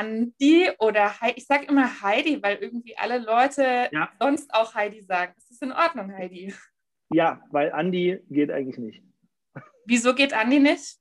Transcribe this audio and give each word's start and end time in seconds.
Andi 0.00 0.70
oder 0.78 1.20
Heidi. 1.20 1.38
Ich 1.38 1.46
sage 1.46 1.66
immer 1.66 2.00
Heidi, 2.02 2.42
weil 2.42 2.56
irgendwie 2.56 2.96
alle 2.96 3.18
Leute 3.18 3.88
Ja. 3.92 4.10
sonst 4.18 4.52
auch 4.54 4.74
Heidi 4.74 5.02
sagen. 5.02 5.34
Ist 5.36 5.50
das 5.50 5.60
in 5.62 5.72
Ordnung, 5.72 6.12
Heidi? 6.12 6.54
Ja, 7.12 7.42
weil 7.50 7.72
Andi 7.72 8.20
geht 8.28 8.50
eigentlich 8.50 8.78
nicht. 8.78 9.02
Wieso 9.84 10.14
geht 10.14 10.32
Andi 10.32 10.60
nicht? 10.60 10.98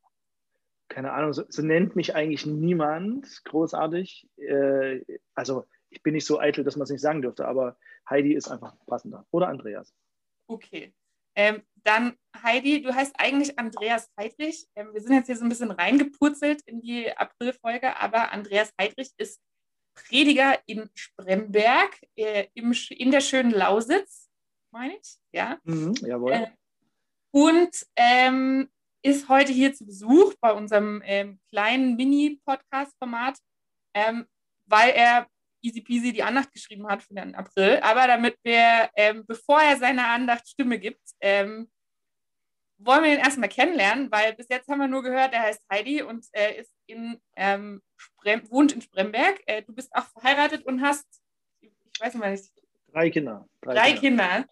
Keine 0.89 1.11
Ahnung, 1.13 1.33
so, 1.33 1.43
so 1.49 1.61
nennt 1.61 1.95
mich 1.95 2.15
eigentlich 2.15 2.45
niemand 2.45 3.27
großartig. 3.45 4.27
Äh, 4.37 5.01
also 5.35 5.65
ich 5.91 6.01
bin 6.01 6.13
nicht 6.15 6.25
so 6.25 6.39
eitel, 6.39 6.63
dass 6.63 6.75
man 6.75 6.83
es 6.83 6.89
nicht 6.89 7.01
sagen 7.01 7.21
dürfte, 7.21 7.47
aber 7.47 7.77
Heidi 8.09 8.33
ist 8.33 8.47
einfach 8.49 8.73
passender. 8.87 9.25
Oder 9.31 9.47
Andreas. 9.49 9.93
Okay. 10.47 10.93
Ähm, 11.39 11.63
dann, 11.85 12.17
Heidi, 12.43 12.81
du 12.81 12.93
heißt 12.93 13.15
eigentlich 13.17 13.57
Andreas 13.57 14.11
Heidrich. 14.19 14.67
Ähm, 14.75 14.93
wir 14.93 14.99
sind 14.99 15.13
jetzt 15.13 15.27
hier 15.27 15.37
so 15.37 15.45
ein 15.45 15.49
bisschen 15.49 15.71
reingepurzelt 15.71 16.61
in 16.65 16.81
die 16.81 17.15
Aprilfolge, 17.15 17.95
aber 17.95 18.33
Andreas 18.33 18.73
Heidrich 18.77 19.11
ist 19.15 19.39
Prediger 19.93 20.59
in 20.65 20.89
Spremberg, 20.93 21.97
äh, 22.17 22.47
im, 22.55 22.75
in 22.89 23.11
der 23.11 23.21
schönen 23.21 23.51
Lausitz, 23.51 24.29
meine 24.71 24.97
ich, 24.97 25.17
ja. 25.31 25.57
Mhm, 25.63 25.93
jawohl. 26.01 26.33
Äh, 26.33 26.47
und 27.31 27.87
ähm, 27.95 28.69
ist 29.01 29.29
heute 29.29 29.53
hier 29.53 29.73
zu 29.73 29.85
Besuch 29.85 30.33
bei 30.41 30.51
unserem 30.51 31.01
ähm, 31.05 31.39
kleinen 31.47 31.95
Mini-Podcast-Format, 31.95 33.37
ähm, 33.93 34.25
weil 34.65 34.89
er 34.89 35.25
easy 35.61 35.81
peasy 35.81 36.13
die 36.13 36.23
Andacht 36.23 36.51
geschrieben 36.51 36.87
hat 36.87 37.03
für 37.03 37.13
den 37.13 37.35
April. 37.35 37.79
Aber 37.81 38.07
damit 38.07 38.37
wir, 38.43 38.89
ähm, 38.95 39.25
bevor 39.25 39.61
er 39.61 39.77
seine 39.77 40.07
Andacht 40.07 40.47
Stimme 40.47 40.79
gibt, 40.79 41.01
ähm, 41.21 41.69
wollen 42.77 43.03
wir 43.03 43.13
ihn 43.13 43.19
erstmal 43.19 43.49
kennenlernen, 43.49 44.09
weil 44.11 44.33
bis 44.33 44.47
jetzt 44.49 44.69
haben 44.69 44.79
wir 44.79 44.87
nur 44.87 45.03
gehört, 45.03 45.33
er 45.33 45.41
heißt 45.41 45.61
Heidi 45.71 46.01
und 46.01 46.25
er 46.31 46.55
ist 46.55 46.73
in, 46.87 47.19
ähm, 47.35 47.81
Sprem 47.97 48.49
wohnt 48.49 48.71
in 48.71 48.81
Spremberg. 48.81 49.41
Äh, 49.45 49.63
du 49.63 49.73
bist 49.73 49.93
auch 49.93 50.05
verheiratet 50.05 50.65
und 50.65 50.81
hast, 50.81 51.05
ich 51.59 51.71
weiß 51.99 52.13
nicht, 52.13 52.21
mal 52.21 52.39
Drei 52.91 53.09
Kinder. 53.09 53.47
drei 53.61 53.93
Kinder. 53.93 54.45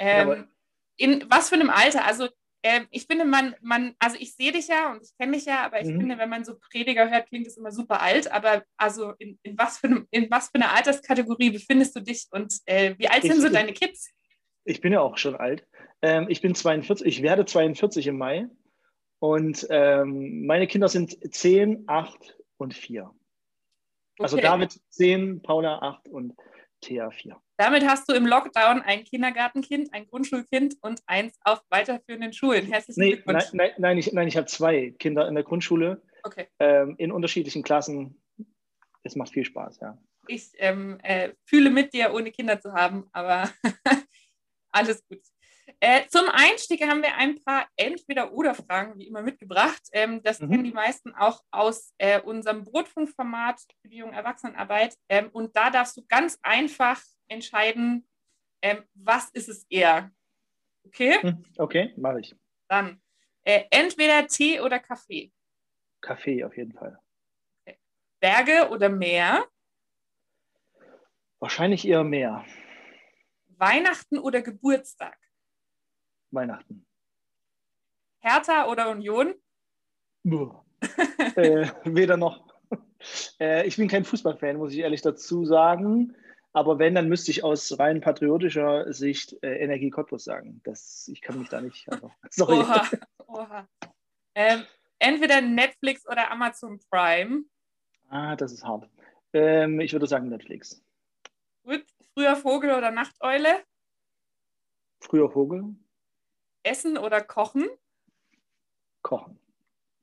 Jawohl. 0.00 0.36
Ähm, 0.36 0.48
in 0.96 1.30
was 1.30 1.48
für 1.48 1.56
einem 1.56 1.70
Alter? 1.70 2.04
Also 2.04 2.28
ähm, 2.64 2.86
ich 2.90 3.04
finde, 3.06 3.24
man, 3.26 3.54
man, 3.60 3.94
also 4.00 4.16
ich 4.18 4.34
sehe 4.34 4.50
dich 4.50 4.66
ja 4.68 4.90
und 4.92 5.02
ich 5.02 5.16
kenne 5.16 5.32
dich 5.36 5.44
ja, 5.44 5.64
aber 5.66 5.80
ich 5.80 5.86
Mhm. 5.88 6.00
finde, 6.00 6.18
wenn 6.18 6.30
man 6.30 6.44
so 6.44 6.58
Prediger 6.58 7.08
hört, 7.10 7.28
klingt 7.28 7.46
es 7.46 7.56
immer 7.56 7.70
super 7.70 8.00
alt. 8.00 8.32
Aber 8.32 8.64
also 8.76 9.12
in, 9.18 9.38
in, 9.42 9.56
was, 9.56 9.78
für 9.78 9.86
einem, 9.88 10.08
in 10.10 10.30
was 10.30 10.46
für 10.48 10.54
einer 10.56 10.72
Alterskategorie 10.74 11.50
befindest 11.50 11.94
du 11.94 12.00
dich 12.00 12.26
und 12.32 12.54
äh, 12.64 12.94
wie 12.98 13.06
alt 13.08 13.22
sind 13.22 13.32
Ich- 13.34 13.40
so 13.40 13.46
ich- 13.46 13.52
deine 13.52 13.72
Kids? 13.72 14.10
Ich 14.64 14.80
bin 14.80 14.92
ja 14.94 15.00
auch 15.02 15.18
schon 15.18 15.36
alt. 15.36 15.66
Ähm, 16.00 16.26
ich 16.30 16.40
bin 16.40 16.54
42, 16.54 17.06
ich 17.06 17.22
werde 17.22 17.44
42 17.44 18.06
im 18.06 18.16
Mai. 18.16 18.46
Und 19.18 19.66
ähm, 19.70 20.46
meine 20.46 20.66
Kinder 20.66 20.88
sind 20.88 21.16
10, 21.34 21.84
8 21.86 22.36
und 22.56 22.72
4. 22.74 23.10
Also 24.18 24.36
Okay. 24.36 24.42
David 24.46 24.72
10, 24.90 25.42
Paula 25.42 25.78
8 25.80 26.08
und 26.08 26.34
Thea 26.80 27.10
4. 27.10 27.36
Damit 27.56 27.86
hast 27.86 28.08
du 28.08 28.14
im 28.14 28.26
Lockdown 28.26 28.82
ein 28.82 29.04
Kindergartenkind, 29.04 29.92
ein 29.94 30.06
Grundschulkind 30.06 30.76
und 30.82 31.00
eins 31.06 31.38
auf 31.44 31.62
weiterführenden 31.70 32.32
Schulen. 32.32 32.66
Herzlichen 32.66 33.00
Nee, 33.00 33.10
nein, 33.10 33.22
Glückwunsch. 33.24 33.44
nein, 33.52 33.70
nein, 33.78 33.98
ich, 33.98 34.12
nein, 34.12 34.26
ich 34.28 34.36
habe 34.36 34.46
zwei 34.46 34.90
Kinder 34.98 35.28
in 35.28 35.34
der 35.34 35.44
Grundschule 35.44 36.02
Okay. 36.24 36.48
ähm, 36.58 36.96
in 36.98 37.12
unterschiedlichen 37.12 37.62
Klassen. 37.62 38.20
Es 39.04 39.14
macht 39.14 39.32
viel 39.32 39.44
Spaß, 39.44 39.78
ja. 39.80 39.98
Ich 40.26 40.50
ähm, 40.56 40.98
äh, 41.02 41.34
fühle 41.44 41.70
mit 41.70 41.92
dir, 41.92 42.12
ohne 42.14 42.32
Kinder 42.32 42.58
zu 42.58 42.72
haben, 42.72 43.08
aber 43.12 43.50
alles 44.72 45.04
gut. 45.06 45.20
Äh, 45.80 46.06
zum 46.08 46.28
Einstieg 46.30 46.82
haben 46.86 47.02
wir 47.02 47.14
ein 47.16 47.38
paar 47.42 47.68
Entweder-Oder-Fragen, 47.76 48.98
wie 48.98 49.06
immer, 49.06 49.22
mitgebracht. 49.22 49.82
Ähm, 49.92 50.22
das 50.22 50.40
Mhm. 50.40 50.50
kennen 50.50 50.64
die 50.64 50.72
meisten 50.72 51.14
auch 51.14 51.42
aus 51.50 51.92
äh, 51.98 52.20
unserem 52.20 52.64
Brotfunkformat 52.64 53.60
für 53.82 53.88
die 53.88 53.98
junge 53.98 54.14
Erwachsenenarbeit. 54.16 54.96
Ähm, 55.08 55.28
und 55.32 55.54
da 55.56 55.70
darfst 55.70 55.96
du 55.96 56.04
ganz 56.08 56.38
einfach 56.42 57.00
entscheiden, 57.28 58.06
ähm, 58.62 58.84
was 58.94 59.30
ist 59.30 59.48
es 59.48 59.64
eher. 59.68 60.10
Okay, 60.86 61.18
Hm, 61.22 61.44
Okay, 61.58 61.92
mache 61.96 62.20
ich. 62.20 62.34
dann 62.68 63.00
äh, 63.44 63.64
entweder 63.70 64.26
Tee 64.26 64.60
oder 64.60 64.78
Kaffee, 64.78 65.32
Kaffee 66.00 66.44
auf 66.44 66.56
jeden 66.56 66.72
Fall. 66.72 66.98
Berge 68.20 68.68
oder 68.70 68.88
Meer, 68.88 69.46
Wahrscheinlich 71.40 71.86
eher 71.86 72.04
mehr. 72.04 72.44
Weihnachten 73.48 74.18
oder 74.18 74.40
Geburtstag, 74.42 75.18
Weihnachten. 76.30 76.86
Hertha 78.20 78.66
oder 78.68 78.90
Union. 78.90 79.34
Äh, 81.36 81.66
weder 81.84 82.16
noch. 82.16 82.46
Äh, 83.40 83.66
ich 83.66 83.76
bin 83.76 83.88
kein 83.88 84.04
Fußballfan, 84.04 84.56
muss 84.56 84.72
ich 84.72 84.78
ehrlich 84.78 85.02
dazu 85.02 85.44
sagen. 85.44 86.14
Aber 86.56 86.78
wenn, 86.78 86.94
dann 86.94 87.08
müsste 87.08 87.30
ich 87.32 87.42
aus 87.44 87.78
rein 87.78 88.00
patriotischer 88.00 88.92
Sicht 88.92 89.36
äh, 89.42 89.58
Energie 89.58 89.90
Cottbus 89.90 90.24
sagen. 90.24 90.60
Das, 90.64 91.08
ich 91.12 91.20
kann 91.20 91.38
mich 91.38 91.48
da 91.48 91.60
nicht. 91.60 91.86
Also, 91.90 92.10
sorry. 92.30 92.58
Oha, 92.60 92.88
oha. 93.26 93.68
Ähm, 94.36 94.64
entweder 95.00 95.40
Netflix 95.40 96.06
oder 96.08 96.30
Amazon 96.30 96.80
Prime. 96.90 97.42
Ah, 98.08 98.36
das 98.36 98.52
ist 98.52 98.64
hart. 98.64 98.88
Ähm, 99.32 99.80
ich 99.80 99.92
würde 99.92 100.06
sagen 100.06 100.28
Netflix. 100.28 100.80
Gut. 101.64 101.84
Früher 102.14 102.36
Vogel 102.36 102.70
oder 102.72 102.92
Nachteule. 102.92 103.64
Früher 105.00 105.28
Vogel, 105.28 105.74
Essen 106.62 106.96
oder 106.96 107.20
Kochen. 107.20 107.68
kochen. 109.02 109.38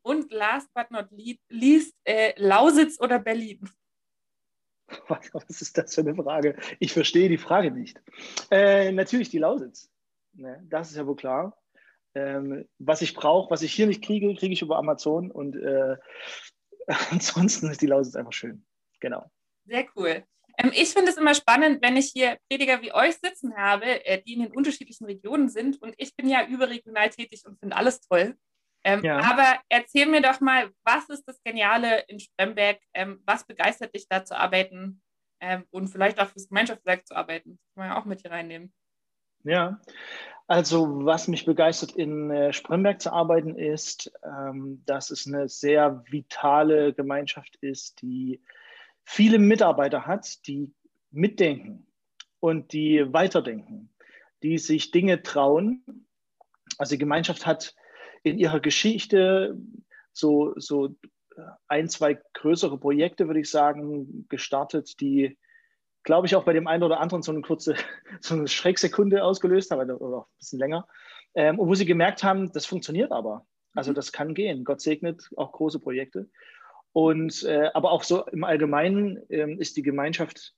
Und 0.03 0.31
last 0.31 0.71
but 0.73 0.91
not 0.91 1.07
le- 1.11 1.37
least, 1.49 1.95
äh, 2.03 2.33
Lausitz 2.37 2.99
oder 2.99 3.17
Berlin. 3.19 3.67
Was, 5.33 5.61
ist 5.61 5.77
das 5.77 5.95
für 5.95 6.01
eine 6.01 6.15
Frage? 6.15 6.55
Ich 6.79 6.93
verstehe 6.93 7.29
die 7.29 7.37
Frage 7.37 7.71
nicht. 7.71 8.01
Äh, 8.49 8.91
natürlich 8.91 9.29
die 9.29 9.39
Lausitz. 9.39 9.89
Ne, 10.33 10.61
das 10.69 10.91
ist 10.91 10.97
ja 10.97 11.05
wohl 11.05 11.15
klar. 11.15 11.57
Ähm, 12.13 12.67
was 12.77 13.01
ich 13.01 13.13
brauche, 13.13 13.51
was 13.51 13.61
ich 13.61 13.73
hier 13.73 13.87
nicht 13.87 14.03
kriege, 14.03 14.33
kriege 14.35 14.53
ich 14.53 14.61
über 14.61 14.77
Amazon. 14.77 15.31
Und 15.31 15.55
äh, 15.55 15.97
ansonsten 17.11 17.69
ist 17.69 17.81
die 17.81 17.87
Lausitz 17.87 18.15
einfach 18.15 18.33
schön. 18.33 18.65
Genau. 18.99 19.29
Sehr 19.65 19.85
cool. 19.95 20.23
Ähm, 20.57 20.71
ich 20.73 20.89
finde 20.89 21.11
es 21.11 21.17
immer 21.17 21.33
spannend, 21.33 21.81
wenn 21.81 21.97
ich 21.97 22.11
hier 22.13 22.37
Prediger 22.49 22.81
wie 22.81 22.93
euch 22.93 23.15
sitzen 23.15 23.55
habe, 23.55 24.05
äh, 24.05 24.21
die 24.21 24.33
in 24.33 24.43
den 24.43 24.51
unterschiedlichen 24.51 25.05
Regionen 25.05 25.49
sind. 25.49 25.81
Und 25.81 25.93
ich 25.97 26.15
bin 26.15 26.29
ja 26.29 26.45
überregional 26.45 27.09
tätig 27.09 27.43
und 27.45 27.59
finde 27.59 27.75
alles 27.75 28.01
toll. 28.01 28.35
Ähm, 28.83 29.03
Ja. 29.03 29.19
Aber 29.19 29.59
erzähl 29.69 30.07
mir 30.07 30.21
doch 30.21 30.39
mal, 30.39 30.71
was 30.83 31.09
ist 31.09 31.25
das 31.27 31.41
Geniale 31.43 32.03
in 32.07 32.19
Spremberg? 32.19 32.79
Ähm, 32.93 33.21
was 33.25 33.45
begeistert 33.45 33.93
dich 33.95 34.07
da 34.07 34.25
zu 34.25 34.37
arbeiten? 34.37 35.01
Ähm, 35.39 35.65
und 35.71 35.87
vielleicht 35.87 36.19
auch 36.19 36.27
fürs 36.27 36.49
Gemeinschaftswerk 36.49 37.07
zu 37.07 37.15
arbeiten. 37.15 37.57
Das 37.57 37.73
kann 37.73 37.83
man 37.83 37.89
ja 37.89 38.01
auch 38.01 38.05
mit 38.05 38.21
hier 38.21 38.31
reinnehmen. 38.31 38.73
Ja, 39.43 39.81
also 40.47 41.05
was 41.05 41.27
mich 41.27 41.45
begeistert, 41.45 41.93
in 41.93 42.29
äh, 42.29 42.53
Spremberg 42.53 43.01
zu 43.01 43.11
arbeiten, 43.11 43.57
ist, 43.57 44.11
ähm, 44.23 44.83
dass 44.85 45.09
es 45.09 45.25
eine 45.25 45.47
sehr 45.49 46.03
vitale 46.09 46.93
Gemeinschaft 46.93 47.55
ist, 47.61 48.01
die 48.01 48.41
viele 49.03 49.39
Mitarbeiter 49.39 50.05
hat, 50.05 50.45
die 50.47 50.73
mitdenken 51.09 51.87
und 52.39 52.73
die 52.73 53.01
weiterdenken, 53.13 53.93
die 54.43 54.57
sich 54.57 54.91
Dinge 54.91 55.23
trauen. 55.23 56.05
Also 56.77 56.95
die 56.95 56.99
Gemeinschaft 56.99 57.45
hat 57.45 57.75
in 58.23 58.37
ihrer 58.37 58.59
Geschichte 58.59 59.57
so, 60.13 60.53
so 60.57 60.95
ein, 61.67 61.89
zwei 61.89 62.19
größere 62.33 62.77
Projekte, 62.77 63.27
würde 63.27 63.39
ich 63.39 63.49
sagen, 63.49 64.25
gestartet, 64.29 64.99
die, 64.99 65.37
glaube 66.03 66.27
ich, 66.27 66.35
auch 66.35 66.43
bei 66.43 66.53
dem 66.53 66.67
einen 66.67 66.83
oder 66.83 66.99
anderen 66.99 67.23
so 67.23 67.31
eine 67.31 67.41
kurze 67.41 67.75
so 68.21 68.35
eine 68.35 68.47
Schrecksekunde 68.47 69.23
ausgelöst 69.23 69.71
haben, 69.71 69.89
oder 69.91 70.17
auch 70.17 70.27
ein 70.27 70.37
bisschen 70.37 70.59
länger, 70.59 70.87
ähm, 71.33 71.59
und 71.59 71.67
wo 71.67 71.75
sie 71.75 71.85
gemerkt 71.85 72.23
haben, 72.23 72.51
das 72.51 72.65
funktioniert 72.65 73.11
aber. 73.11 73.45
Also 73.73 73.93
das 73.93 74.11
kann 74.11 74.33
gehen. 74.33 74.65
Gott 74.65 74.81
segnet 74.81 75.29
auch 75.37 75.53
große 75.53 75.79
Projekte. 75.79 76.29
Und 76.93 77.43
äh, 77.43 77.69
aber 77.73 77.91
auch 77.91 78.03
so 78.03 78.25
im 78.25 78.43
Allgemeinen 78.43 79.23
ähm, 79.29 79.59
ist 79.61 79.77
die 79.77 79.81
Gemeinschaft 79.81 80.53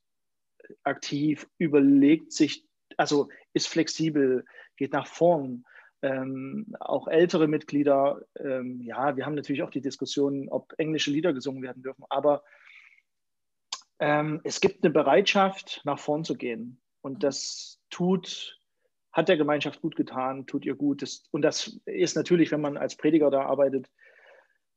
aktiv, 0.83 1.48
überlegt 1.59 2.31
sich, 2.31 2.66
also 2.98 3.30
ist 3.54 3.68
flexibel, 3.68 4.45
geht 4.77 4.94
nach 4.94 5.06
vorn. 5.06 5.66
Ähm, 6.04 6.76
auch 6.80 7.08
ältere 7.08 7.48
Mitglieder, 7.48 8.22
ähm, 8.38 8.82
ja, 8.82 9.16
wir 9.16 9.26
haben 9.26 9.36
natürlich 9.36 9.64
auch 9.64 9.72
die 9.72 9.82
Diskussion, 9.82 10.50
ob 10.50 10.74
englische 10.78 11.10
Lieder 11.10 11.34
gesungen 11.34 11.64
werden 11.64 11.82
dürfen, 11.82 12.04
aber 12.10 12.44
ähm, 14.00 14.42
es 14.44 14.60
gibt 14.60 14.84
eine 14.84 14.92
Bereitschaft, 14.92 15.80
nach 15.86 15.98
vorn 15.98 16.26
zu 16.26 16.36
gehen. 16.36 16.82
Und 17.02 17.24
das 17.24 17.80
tut, 17.90 18.60
hat 19.14 19.30
der 19.30 19.38
Gemeinschaft 19.38 19.82
gut 19.82 19.96
getan, 19.96 20.46
tut 20.46 20.66
ihr 20.66 20.76
gut. 20.76 21.02
Das, 21.02 21.24
und 21.32 21.42
das 21.42 21.80
ist 21.86 22.18
natürlich, 22.18 22.52
wenn 22.52 22.60
man 22.60 22.76
als 22.76 22.98
Prediger 22.98 23.32
da 23.32 23.44
arbeitet, 23.44 23.90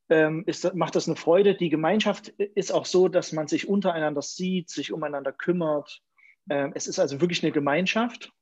ähm, 0.08 0.44
ist, 0.46 0.72
macht 0.74 0.94
das 0.94 1.08
eine 1.08 1.16
Freude. 1.16 1.56
Die 1.56 1.70
Gemeinschaft 1.70 2.28
ist 2.28 2.72
auch 2.72 2.84
so, 2.84 3.08
dass 3.08 3.32
man 3.32 3.48
sich 3.48 3.68
untereinander 3.68 4.22
sieht, 4.22 4.70
sich 4.70 4.92
umeinander 4.92 5.32
kümmert. 5.32 6.02
Ähm, 6.48 6.70
es 6.76 6.86
ist 6.86 7.00
also 7.00 7.20
wirklich 7.20 7.42
eine 7.42 7.50
Gemeinschaft. 7.50 8.32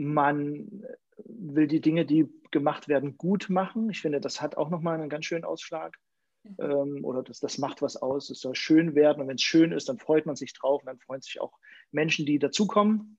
Man 0.00 0.84
will 1.24 1.66
die 1.66 1.80
Dinge, 1.80 2.06
die 2.06 2.28
gemacht 2.50 2.88
werden, 2.88 3.16
gut 3.18 3.50
machen. 3.50 3.90
Ich 3.90 4.00
finde, 4.00 4.20
das 4.20 4.40
hat 4.40 4.56
auch 4.56 4.70
nochmal 4.70 4.98
einen 4.98 5.10
ganz 5.10 5.26
schönen 5.26 5.44
Ausschlag. 5.44 5.96
mhm. 6.42 6.56
ähm, 6.58 7.04
oder 7.04 7.22
das, 7.22 7.40
das 7.40 7.58
macht 7.58 7.82
was 7.82 7.96
aus. 7.96 8.30
Es 8.30 8.40
soll 8.40 8.54
schön 8.54 8.94
werden 8.94 9.20
und 9.22 9.28
wenn 9.28 9.36
es 9.36 9.42
schön 9.42 9.72
ist, 9.72 9.88
dann 9.88 9.98
freut 9.98 10.26
man 10.26 10.36
sich 10.36 10.54
drauf 10.54 10.82
und 10.82 10.86
dann 10.86 10.98
freuen 10.98 11.20
sich 11.20 11.40
auch 11.40 11.52
Menschen, 11.92 12.26
die 12.26 12.38
dazukommen. 12.38 13.18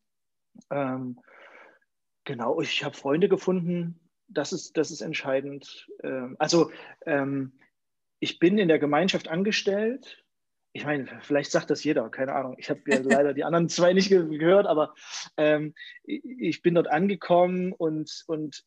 Ähm, 0.69 1.19
genau, 2.24 2.62
ich 2.62 2.84
habe 2.84 2.98
Freunde 2.98 3.30
gefunden, 3.30 4.00
das 4.27 4.54
ist, 4.54 4.77
das 4.77 4.92
ist 4.92 5.01
entscheidend. 5.01 5.88
Ähm, 6.04 6.36
also 6.39 6.72
ähm, 7.06 7.54
ich 8.19 8.39
bin 8.39 8.57
in 8.57 8.68
der 8.68 8.80
Gemeinschaft 8.80 9.27
angestellt. 9.27 10.20
Ich 10.73 10.85
meine, 10.85 11.07
vielleicht 11.21 11.51
sagt 11.51 11.69
das 11.69 11.83
jeder, 11.83 12.09
keine 12.09 12.33
Ahnung. 12.33 12.56
Ich 12.57 12.69
habe 12.69 12.81
ja 12.88 13.00
leider 13.03 13.33
die 13.33 13.44
anderen 13.44 13.69
zwei 13.69 13.94
nicht 13.94 14.09
ge 14.09 14.38
gehört, 14.38 14.68
aber 14.68 14.94
ähm, 15.38 15.73
ich 16.03 16.62
bin 16.62 16.75
dort 16.75 16.88
angekommen 16.88 17.73
und, 17.73 18.23
und 18.27 18.63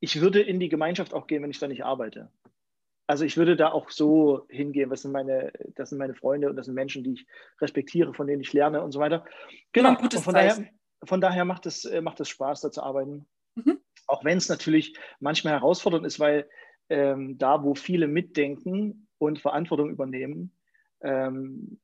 ich 0.00 0.20
würde 0.20 0.40
in 0.40 0.58
die 0.58 0.68
Gemeinschaft 0.68 1.14
auch 1.14 1.26
gehen, 1.26 1.42
wenn 1.42 1.50
ich 1.50 1.58
da 1.58 1.68
nicht 1.68 1.84
arbeite. 1.84 2.30
Also 3.06 3.24
ich 3.24 3.36
würde 3.36 3.56
da 3.56 3.72
auch 3.72 3.90
so 3.90 4.46
hingehen, 4.48 4.88
was 4.88 5.02
sind 5.02 5.10
meine, 5.12 5.52
das 5.74 5.90
sind 5.90 5.98
meine 5.98 6.14
Freunde 6.14 6.48
und 6.48 6.56
das 6.56 6.66
sind 6.66 6.76
Menschen, 6.76 7.02
die 7.02 7.14
ich 7.14 7.26
respektiere, 7.60 8.14
von 8.14 8.26
denen 8.26 8.40
ich 8.40 8.52
lerne 8.52 8.82
und 8.82 8.92
so 8.92 9.00
weiter. 9.00 9.24
Genau. 9.72 9.96
Von 9.96 10.34
daher, 10.34 10.64
von 11.04 11.20
daher 11.20 11.44
macht 11.44 11.66
es, 11.66 11.84
äh, 11.84 12.00
macht 12.02 12.20
es 12.20 12.28
Spaß, 12.28 12.60
da 12.60 12.70
zu 12.70 12.82
arbeiten. 12.82 13.26
Mhm. 13.56 13.80
Auch 14.06 14.24
wenn 14.24 14.38
es 14.38 14.48
natürlich 14.48 14.96
manchmal 15.18 15.54
herausfordernd 15.54 16.06
ist, 16.06 16.20
weil 16.20 16.48
ähm, 16.88 17.36
da, 17.36 17.64
wo 17.64 17.74
viele 17.74 18.06
mitdenken 18.06 19.08
und 19.18 19.40
Verantwortung 19.40 19.90
übernehmen, 19.90 20.52
ähm, 21.02 21.80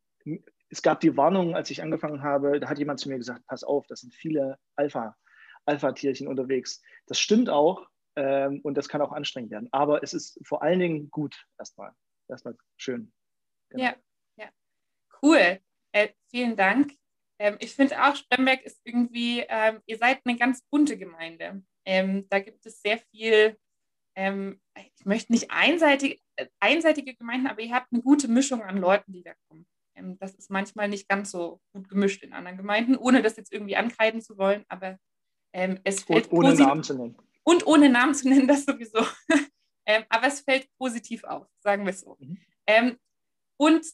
es 0.68 0.82
gab 0.82 1.00
die 1.00 1.16
Warnung, 1.16 1.54
als 1.54 1.70
ich 1.70 1.82
angefangen 1.82 2.22
habe, 2.22 2.58
da 2.60 2.68
hat 2.68 2.78
jemand 2.78 3.00
zu 3.00 3.08
mir 3.08 3.18
gesagt, 3.18 3.46
pass 3.46 3.64
auf, 3.64 3.86
das 3.86 4.00
sind 4.00 4.14
viele 4.14 4.58
Alpha, 4.74 5.16
Alpha-Tierchen 5.64 6.28
unterwegs. 6.28 6.82
Das 7.06 7.20
stimmt 7.20 7.48
auch 7.48 7.88
ähm, 8.16 8.60
und 8.62 8.76
das 8.76 8.88
kann 8.88 9.00
auch 9.00 9.12
anstrengend 9.12 9.50
werden. 9.50 9.68
Aber 9.72 10.02
es 10.02 10.14
ist 10.14 10.40
vor 10.44 10.62
allen 10.62 10.80
Dingen 10.80 11.10
gut 11.10 11.46
erstmal. 11.58 11.92
Erstmal 12.28 12.56
schön. 12.76 13.12
Genau. 13.70 13.84
Ja, 13.84 13.94
ja. 14.36 14.48
Cool. 15.22 15.60
Äh, 15.92 16.08
vielen 16.28 16.56
Dank. 16.56 16.92
Ähm, 17.38 17.56
ich 17.60 17.74
finde 17.74 18.02
auch, 18.02 18.16
Spremberg 18.16 18.62
ist 18.62 18.80
irgendwie, 18.84 19.44
ähm, 19.48 19.80
ihr 19.86 19.98
seid 19.98 20.20
eine 20.24 20.36
ganz 20.36 20.62
bunte 20.62 20.96
Gemeinde. 20.96 21.62
Ähm, 21.84 22.26
da 22.28 22.40
gibt 22.40 22.66
es 22.66 22.80
sehr 22.80 22.98
viel, 22.98 23.56
ähm, 24.16 24.60
ich 24.96 25.04
möchte 25.04 25.32
nicht 25.32 25.50
einseitig, 25.50 26.22
äh, 26.36 26.46
einseitige 26.58 27.14
Gemeinden, 27.14 27.46
aber 27.46 27.60
ihr 27.60 27.74
habt 27.74 27.92
eine 27.92 28.02
gute 28.02 28.28
Mischung 28.28 28.62
an 28.62 28.78
Leuten, 28.78 29.12
die 29.12 29.22
da 29.22 29.32
kommen. 29.48 29.66
Ähm, 29.94 30.18
das 30.18 30.34
ist 30.34 30.50
manchmal 30.50 30.88
nicht 30.88 31.08
ganz 31.08 31.30
so 31.30 31.60
gut 31.72 31.88
gemischt 31.88 32.22
in 32.22 32.32
anderen 32.32 32.56
Gemeinden, 32.56 32.96
ohne 32.96 33.22
das 33.22 33.36
jetzt 33.36 33.52
irgendwie 33.52 33.76
ankreiden 33.76 34.22
zu 34.22 34.38
wollen, 34.38 34.64
aber 34.68 34.98
ähm, 35.52 35.78
es 35.84 36.02
fällt. 36.02 36.28
Und 36.28 36.38
ohne 36.38 36.54
Namen 36.54 36.82
zu 36.82 36.94
nennen. 36.94 37.16
Und 37.44 37.66
ohne 37.66 37.88
Namen 37.88 38.14
zu 38.14 38.28
nennen, 38.28 38.48
das 38.48 38.64
sowieso. 38.64 39.06
aber 40.08 40.26
es 40.26 40.40
fällt 40.40 40.68
positiv 40.78 41.22
auf, 41.24 41.46
sagen 41.60 41.84
wir 41.84 41.90
es 41.90 42.00
so. 42.00 42.16
Mhm. 42.18 42.98
und 43.56 43.86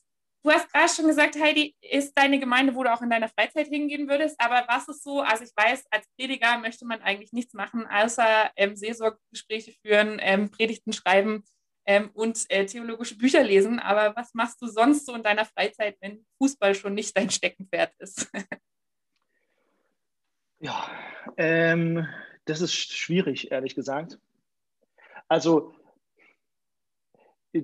Du 0.43 0.51
hast 0.51 0.73
gerade 0.73 0.93
schon 0.93 1.07
gesagt, 1.07 1.39
Heidi, 1.41 1.77
ist 1.81 2.19
deine 2.19 2.41
Gemeinde, 2.41 2.75
wo 2.75 2.83
du 2.83 2.93
auch 2.93 3.01
in 3.01 3.11
deiner 3.11 3.29
Freizeit 3.29 3.69
hingehen 3.69 4.09
würdest. 4.09 4.35
Aber 4.41 4.65
was 4.67 4.89
ist 4.89 5.05
so? 5.05 5.21
Also 5.21 5.45
ich 5.45 5.53
weiß, 5.55 5.85
als 5.91 6.09
Prediger 6.17 6.59
möchte 6.59 6.85
man 6.85 7.01
eigentlich 7.01 7.33
nichts 7.33 7.55
machen, 7.55 7.87
außer 7.87 8.51
ähm, 8.57 8.75
Seelsorgegespräche 8.75 9.73
führen, 9.83 10.19
ähm, 10.21 10.51
Predigten 10.51 10.93
schreiben 10.93 11.45
ähm, 11.87 12.11
und 12.15 12.45
äh, 12.51 12.67
theologische 12.67 13.17
Bücher 13.17 13.45
lesen. 13.45 13.79
Aber 13.79 14.17
was 14.17 14.35
machst 14.35 14.61
du 14.61 14.67
sonst 14.67 15.07
so 15.07 15.15
in 15.15 15.23
deiner 15.23 15.45
Freizeit, 15.45 15.97
wenn 16.01 16.27
Fußball 16.39 16.75
schon 16.75 16.95
nicht 16.95 17.17
dein 17.17 17.31
Steckenpferd 17.31 17.95
ist? 17.99 18.29
ja, 20.59 20.91
ähm, 21.37 22.09
das 22.47 22.63
ist 22.63 22.75
schwierig, 22.75 23.53
ehrlich 23.53 23.77
gesagt. 23.77 24.19
Also 25.29 25.73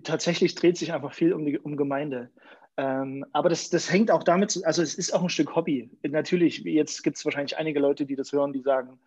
tatsächlich 0.04 0.54
dreht 0.54 0.76
sich 0.76 0.92
einfach 0.92 1.12
viel 1.12 1.32
um 1.32 1.44
die 1.44 1.58
um 1.58 1.76
Gemeinde. 1.76 2.30
Ähm, 2.78 3.26
aber 3.32 3.48
das, 3.48 3.70
das 3.70 3.92
hängt 3.92 4.08
auch 4.12 4.22
damit, 4.22 4.64
also 4.64 4.82
es 4.82 4.94
ist 4.94 5.12
auch 5.12 5.22
ein 5.22 5.28
Stück 5.28 5.56
Hobby. 5.56 5.90
Natürlich, 6.04 6.58
jetzt 6.58 7.02
gibt 7.02 7.16
es 7.16 7.24
wahrscheinlich 7.24 7.58
einige 7.58 7.80
Leute, 7.80 8.06
die 8.06 8.14
das 8.14 8.32
hören, 8.32 8.52
die 8.52 8.62
sagen, 8.62 9.00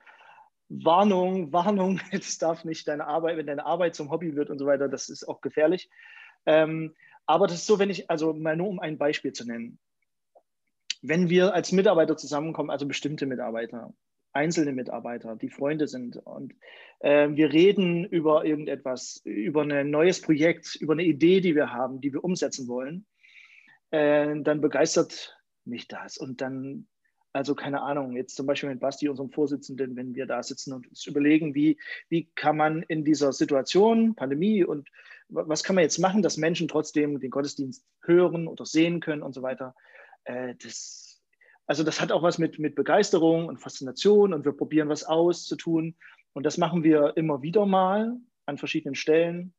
Warnung, 0.67 1.53
Warnung, 1.53 2.01
jetzt 2.11 2.41
darf 2.41 2.65
nicht 2.65 2.85
deine 2.89 3.07
Arbeit, 3.07 3.37
wenn 3.37 3.47
deine 3.47 3.65
Arbeit 3.65 3.95
zum 3.95 4.11
Hobby 4.11 4.35
wird 4.35 4.49
und 4.49 4.59
so 4.59 4.65
weiter, 4.65 4.89
das 4.89 5.07
ist 5.07 5.23
auch 5.23 5.39
gefährlich. 5.39 5.89
Ähm, 6.45 6.93
aber 7.25 7.47
das 7.47 7.59
ist 7.59 7.65
so, 7.65 7.79
wenn 7.79 7.89
ich, 7.89 8.09
also 8.09 8.33
mal 8.33 8.57
nur 8.57 8.67
um 8.67 8.81
ein 8.81 8.97
Beispiel 8.97 9.31
zu 9.31 9.47
nennen. 9.47 9.79
Wenn 11.01 11.29
wir 11.29 11.53
als 11.53 11.71
Mitarbeiter 11.71 12.17
zusammenkommen, 12.17 12.71
also 12.71 12.85
bestimmte 12.85 13.25
Mitarbeiter, 13.25 13.93
einzelne 14.33 14.73
Mitarbeiter, 14.73 15.37
die 15.37 15.49
Freunde 15.49 15.87
sind 15.87 16.17
und 16.17 16.53
äh, 16.99 17.29
wir 17.29 17.53
reden 17.53 18.03
über 18.03 18.43
irgendetwas, 18.43 19.21
über 19.23 19.61
ein 19.61 19.89
neues 19.89 20.21
Projekt, 20.21 20.75
über 20.75 20.91
eine 20.91 21.03
Idee, 21.05 21.39
die 21.39 21.55
wir 21.55 21.71
haben, 21.71 22.01
die 22.01 22.11
wir 22.11 22.23
umsetzen 22.25 22.67
wollen, 22.67 23.05
äh, 23.91 24.41
dann 24.41 24.61
begeistert 24.61 25.37
mich 25.65 25.87
das. 25.87 26.17
Und 26.17 26.41
dann, 26.41 26.87
also 27.33 27.55
keine 27.55 27.81
Ahnung, 27.81 28.15
jetzt 28.15 28.35
zum 28.35 28.45
Beispiel 28.45 28.69
mit 28.69 28.79
Basti, 28.79 29.07
unserem 29.09 29.31
Vorsitzenden, 29.31 29.95
wenn 29.95 30.15
wir 30.15 30.25
da 30.25 30.41
sitzen 30.41 30.73
und 30.73 30.87
uns 30.87 31.05
überlegen, 31.05 31.53
wie, 31.53 31.79
wie 32.09 32.29
kann 32.35 32.57
man 32.57 32.83
in 32.83 33.05
dieser 33.05 33.33
Situation, 33.33 34.15
Pandemie 34.15 34.63
und 34.63 34.89
was 35.29 35.63
kann 35.63 35.75
man 35.75 35.83
jetzt 35.83 35.99
machen, 35.99 36.21
dass 36.21 36.37
Menschen 36.37 36.67
trotzdem 36.67 37.19
den 37.19 37.31
Gottesdienst 37.31 37.85
hören 38.03 38.47
oder 38.47 38.65
sehen 38.65 38.99
können 38.99 39.23
und 39.23 39.33
so 39.33 39.41
weiter. 39.41 39.75
Äh, 40.25 40.55
das, 40.61 41.21
also 41.67 41.83
das 41.83 42.01
hat 42.01 42.11
auch 42.11 42.23
was 42.23 42.37
mit, 42.37 42.59
mit 42.59 42.75
Begeisterung 42.75 43.47
und 43.47 43.59
Faszination 43.59 44.33
und 44.33 44.43
wir 44.43 44.51
probieren 44.51 44.89
was 44.89 45.03
aus 45.03 45.45
zu 45.45 45.55
tun. 45.55 45.95
Und 46.33 46.45
das 46.45 46.57
machen 46.57 46.83
wir 46.83 47.15
immer 47.17 47.41
wieder 47.41 47.65
mal 47.65 48.17
an 48.45 48.57
verschiedenen 48.57 48.95
Stellen. 48.95 49.53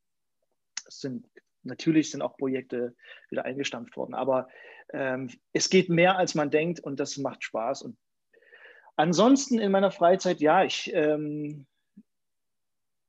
Es 0.87 0.99
sind 0.99 1.27
Natürlich 1.63 2.11
sind 2.11 2.21
auch 2.21 2.37
Projekte 2.37 2.95
wieder 3.29 3.45
eingestampft 3.45 3.95
worden, 3.97 4.13
aber 4.13 4.47
ähm, 4.91 5.29
es 5.53 5.69
geht 5.69 5.89
mehr, 5.89 6.17
als 6.17 6.35
man 6.35 6.51
denkt 6.51 6.79
und 6.79 6.99
das 6.99 7.17
macht 7.17 7.43
Spaß. 7.43 7.83
Und 7.83 7.97
ansonsten 8.95 9.59
in 9.59 9.71
meiner 9.71 9.91
Freizeit, 9.91 10.39
ja, 10.39 10.63
ich, 10.63 10.91
ähm, 10.93 11.65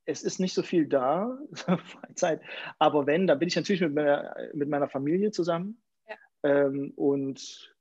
es 0.05 0.23
ist 0.23 0.39
nicht 0.39 0.53
so 0.53 0.63
viel 0.63 0.87
da, 0.87 1.37
Freizeit, 1.53 2.41
aber 2.79 3.05
wenn, 3.07 3.27
dann 3.27 3.39
bin 3.39 3.47
ich 3.47 3.55
natürlich 3.55 3.81
mit 3.81 3.93
meiner, 3.93 4.35
mit 4.53 4.69
meiner 4.69 4.89
Familie 4.89 5.31
zusammen. 5.31 5.81
Ja. 6.07 6.15
Ähm, 6.43 6.93
und 6.95 7.75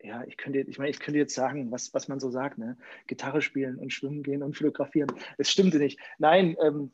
ja, 0.00 0.22
ich 0.24 0.36
könnte, 0.36 0.60
ich 0.60 0.78
meine, 0.78 0.90
ich 0.90 1.00
könnte 1.00 1.18
jetzt 1.18 1.34
sagen, 1.34 1.72
was, 1.72 1.92
was 1.92 2.08
man 2.08 2.20
so 2.20 2.30
sagt, 2.30 2.58
ne? 2.58 2.76
Gitarre 3.06 3.42
spielen 3.42 3.78
und 3.78 3.92
schwimmen 3.92 4.22
gehen 4.22 4.42
und 4.42 4.56
fotografieren. 4.56 5.10
Es 5.38 5.50
stimmte 5.50 5.78
nicht. 5.78 5.98
Nein, 6.18 6.56
ähm, 6.62 6.92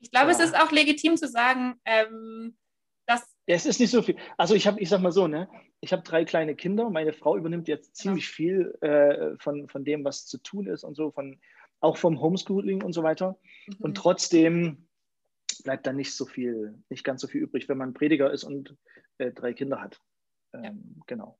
ich 0.00 0.10
glaube, 0.10 0.32
ja. 0.32 0.38
es 0.38 0.40
ist 0.44 0.56
auch 0.56 0.70
legitim 0.70 1.16
zu 1.16 1.28
sagen, 1.28 1.80
ähm, 1.84 2.56
dass. 3.06 3.22
Es 3.46 3.66
ist 3.66 3.80
nicht 3.80 3.90
so 3.90 4.02
viel. 4.02 4.16
Also 4.36 4.54
ich 4.54 4.66
habe, 4.66 4.80
ich 4.80 4.88
sag 4.88 5.00
mal 5.00 5.12
so, 5.12 5.26
ne, 5.26 5.48
ich 5.80 5.92
habe 5.92 6.02
drei 6.02 6.24
kleine 6.24 6.54
Kinder. 6.54 6.90
Meine 6.90 7.12
Frau 7.12 7.36
übernimmt 7.36 7.68
jetzt 7.68 7.96
ziemlich 7.96 8.26
ja. 8.28 8.34
viel 8.34 8.78
äh, 8.80 9.36
von, 9.38 9.68
von 9.68 9.84
dem, 9.84 10.04
was 10.04 10.26
zu 10.26 10.38
tun 10.38 10.66
ist 10.66 10.84
und 10.84 10.94
so, 10.94 11.10
von, 11.10 11.40
auch 11.80 11.96
vom 11.96 12.20
Homeschooling 12.20 12.82
und 12.82 12.92
so 12.92 13.02
weiter. 13.02 13.38
Mhm. 13.66 13.76
Und 13.80 13.96
trotzdem 13.96 14.88
bleibt 15.62 15.86
da 15.86 15.92
nicht 15.92 16.14
so 16.14 16.24
viel, 16.26 16.82
nicht 16.88 17.04
ganz 17.04 17.20
so 17.20 17.28
viel 17.28 17.42
übrig, 17.42 17.68
wenn 17.68 17.78
man 17.78 17.94
Prediger 17.94 18.30
ist 18.30 18.44
und 18.44 18.76
äh, 19.18 19.30
drei 19.30 19.52
Kinder 19.52 19.80
hat. 19.80 20.00
Ähm, 20.52 20.62
ja. 20.96 21.02
Genau. 21.06 21.38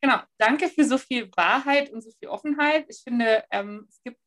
Genau, 0.00 0.18
danke 0.36 0.68
für 0.68 0.84
so 0.84 0.98
viel 0.98 1.30
Wahrheit 1.34 1.90
und 1.90 2.02
so 2.02 2.10
viel 2.18 2.28
Offenheit. 2.28 2.84
Ich 2.90 3.02
finde, 3.02 3.42
ähm, 3.50 3.86
es 3.88 4.02
gibt 4.02 4.20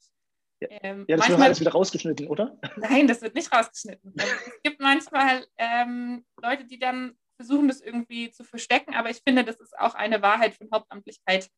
ähm, 0.61 1.05
ja 1.07 1.17
das 1.17 1.19
manchmal, 1.19 1.37
wird 1.37 1.45
alles 1.45 1.59
wieder 1.59 1.71
rausgeschnitten, 1.71 2.27
oder? 2.27 2.57
Nein, 2.77 3.07
das 3.07 3.21
wird 3.21 3.35
nicht 3.35 3.51
rausgeschnitten. 3.51 4.13
Es 4.17 4.61
gibt 4.63 4.79
manchmal 4.79 5.45
ähm, 5.57 6.25
Leute, 6.41 6.65
die 6.65 6.79
dann 6.79 7.17
versuchen, 7.37 7.67
das 7.67 7.81
irgendwie 7.81 8.31
zu 8.31 8.43
verstecken, 8.43 8.95
aber 8.95 9.09
ich 9.09 9.21
finde, 9.25 9.43
das 9.43 9.59
ist 9.59 9.77
auch 9.77 9.93
eine 9.93 10.21
Wahrheit 10.21 10.55
von 10.55 10.69
Hauptamtlichkeit, 10.73 11.49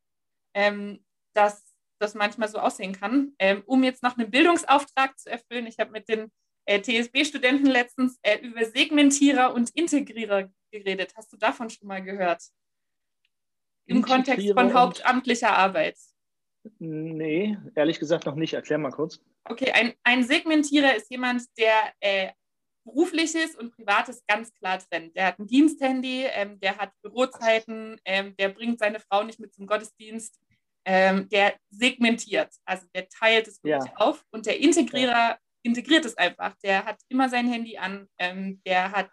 ähm, 0.53 1.03
dass 1.33 1.73
das 1.99 2.15
manchmal 2.15 2.49
so 2.49 2.59
aussehen 2.59 2.93
kann. 2.93 3.33
Ähm, 3.39 3.63
um 3.65 3.83
jetzt 3.83 4.03
noch 4.03 4.17
einen 4.17 4.29
Bildungsauftrag 4.29 5.17
zu 5.17 5.29
erfüllen, 5.29 5.67
ich 5.67 5.79
habe 5.79 5.91
mit 5.91 6.07
den 6.09 6.31
äh, 6.65 6.81
TSB-Studenten 6.81 7.65
letztens 7.65 8.19
äh, 8.21 8.39
über 8.39 8.65
Segmentierer 8.65 9.53
und 9.53 9.69
Integrierer 9.71 10.49
geredet. 10.71 11.13
Hast 11.15 11.31
du 11.33 11.37
davon 11.37 11.69
schon 11.69 11.87
mal 11.87 12.03
gehört? 12.03 12.43
Im 13.85 14.03
Kontext 14.03 14.47
von 14.53 14.73
hauptamtlicher 14.73 15.51
Arbeit. 15.51 15.97
Nee, 16.79 17.57
ehrlich 17.75 17.99
gesagt 17.99 18.25
noch 18.25 18.35
nicht. 18.35 18.53
Erklär 18.53 18.77
mal 18.77 18.91
kurz. 18.91 19.19
Okay, 19.45 19.71
ein, 19.71 19.93
ein 20.03 20.23
Segmentierer 20.23 20.95
ist 20.95 21.09
jemand, 21.09 21.43
der 21.57 21.93
äh, 21.99 22.29
berufliches 22.83 23.55
und 23.55 23.75
privates 23.75 24.23
ganz 24.27 24.53
klar 24.53 24.79
trennt. 24.79 25.15
Der 25.15 25.27
hat 25.27 25.39
ein 25.39 25.47
Diensthandy, 25.47 26.25
ähm, 26.31 26.59
der 26.59 26.77
hat 26.77 26.91
Bürozeiten, 27.01 27.99
ähm, 28.05 28.35
der 28.37 28.49
bringt 28.49 28.79
seine 28.79 28.99
Frau 28.99 29.23
nicht 29.23 29.39
mit 29.39 29.53
zum 29.53 29.67
Gottesdienst, 29.67 30.39
ähm, 30.85 31.29
der 31.29 31.55
segmentiert, 31.69 32.53
also 32.65 32.87
der 32.95 33.07
teilt 33.09 33.47
es 33.47 33.63
wirklich 33.63 33.91
ja. 33.91 33.97
auf 33.97 34.23
und 34.31 34.45
der 34.45 34.59
Integrierer 34.59 35.37
integriert 35.61 36.05
es 36.05 36.17
einfach. 36.17 36.55
Der 36.63 36.85
hat 36.85 36.99
immer 37.09 37.29
sein 37.29 37.51
Handy 37.51 37.77
an, 37.77 38.07
ähm, 38.17 38.61
der 38.65 38.91
hat, 38.91 39.11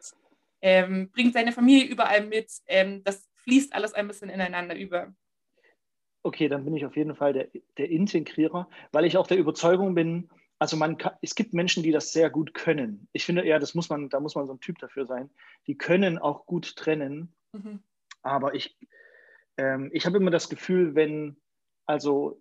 ähm, 0.62 1.10
bringt 1.10 1.34
seine 1.34 1.52
Familie 1.52 1.86
überall 1.86 2.24
mit, 2.24 2.50
ähm, 2.66 3.02
das 3.04 3.28
fließt 3.42 3.74
alles 3.74 3.92
ein 3.94 4.08
bisschen 4.08 4.30
ineinander 4.30 4.76
über 4.76 5.12
okay, 6.26 6.48
dann 6.48 6.64
bin 6.64 6.76
ich 6.76 6.84
auf 6.84 6.96
jeden 6.96 7.14
Fall 7.14 7.32
der, 7.32 7.48
der 7.78 7.90
Integrierer, 7.90 8.68
weil 8.92 9.04
ich 9.04 9.16
auch 9.16 9.26
der 9.26 9.38
Überzeugung 9.38 9.94
bin, 9.94 10.28
also 10.58 10.76
man 10.76 10.96
kann, 10.96 11.14
es 11.20 11.34
gibt 11.34 11.52
Menschen, 11.52 11.82
die 11.82 11.92
das 11.92 12.12
sehr 12.12 12.30
gut 12.30 12.54
können. 12.54 13.08
Ich 13.12 13.24
finde 13.24 13.42
eher, 13.42 13.58
das 13.58 13.74
muss 13.74 13.90
man, 13.90 14.08
da 14.08 14.20
muss 14.20 14.34
man 14.34 14.46
so 14.46 14.54
ein 14.54 14.60
Typ 14.60 14.78
dafür 14.78 15.06
sein. 15.06 15.30
Die 15.66 15.76
können 15.76 16.18
auch 16.18 16.46
gut 16.46 16.76
trennen. 16.76 17.34
Mhm. 17.52 17.80
Aber 18.22 18.54
ich, 18.54 18.76
ähm, 19.58 19.90
ich 19.92 20.06
habe 20.06 20.16
immer 20.16 20.30
das 20.30 20.48
Gefühl, 20.48 20.94
wenn, 20.94 21.36
also 21.84 22.40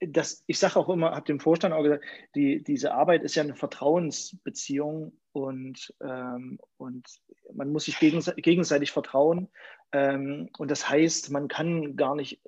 das, 0.00 0.42
ich 0.46 0.58
sage 0.58 0.76
auch 0.76 0.88
immer, 0.88 1.12
habe 1.12 1.26
dem 1.26 1.40
Vorstand 1.40 1.74
auch 1.74 1.82
gesagt, 1.82 2.04
die, 2.34 2.62
diese 2.62 2.94
Arbeit 2.94 3.22
ist 3.22 3.34
ja 3.34 3.42
eine 3.42 3.54
Vertrauensbeziehung 3.54 5.12
und, 5.32 5.94
ähm, 6.00 6.58
und 6.76 7.06
man 7.54 7.70
muss 7.70 7.84
sich 7.84 7.98
gegenseitig, 7.98 8.44
gegenseitig 8.44 8.92
vertrauen. 8.92 9.48
Ähm, 9.92 10.48
und 10.58 10.70
das 10.70 10.88
heißt, 10.88 11.30
man 11.30 11.48
kann 11.48 11.96
gar 11.96 12.14
nicht 12.14 12.40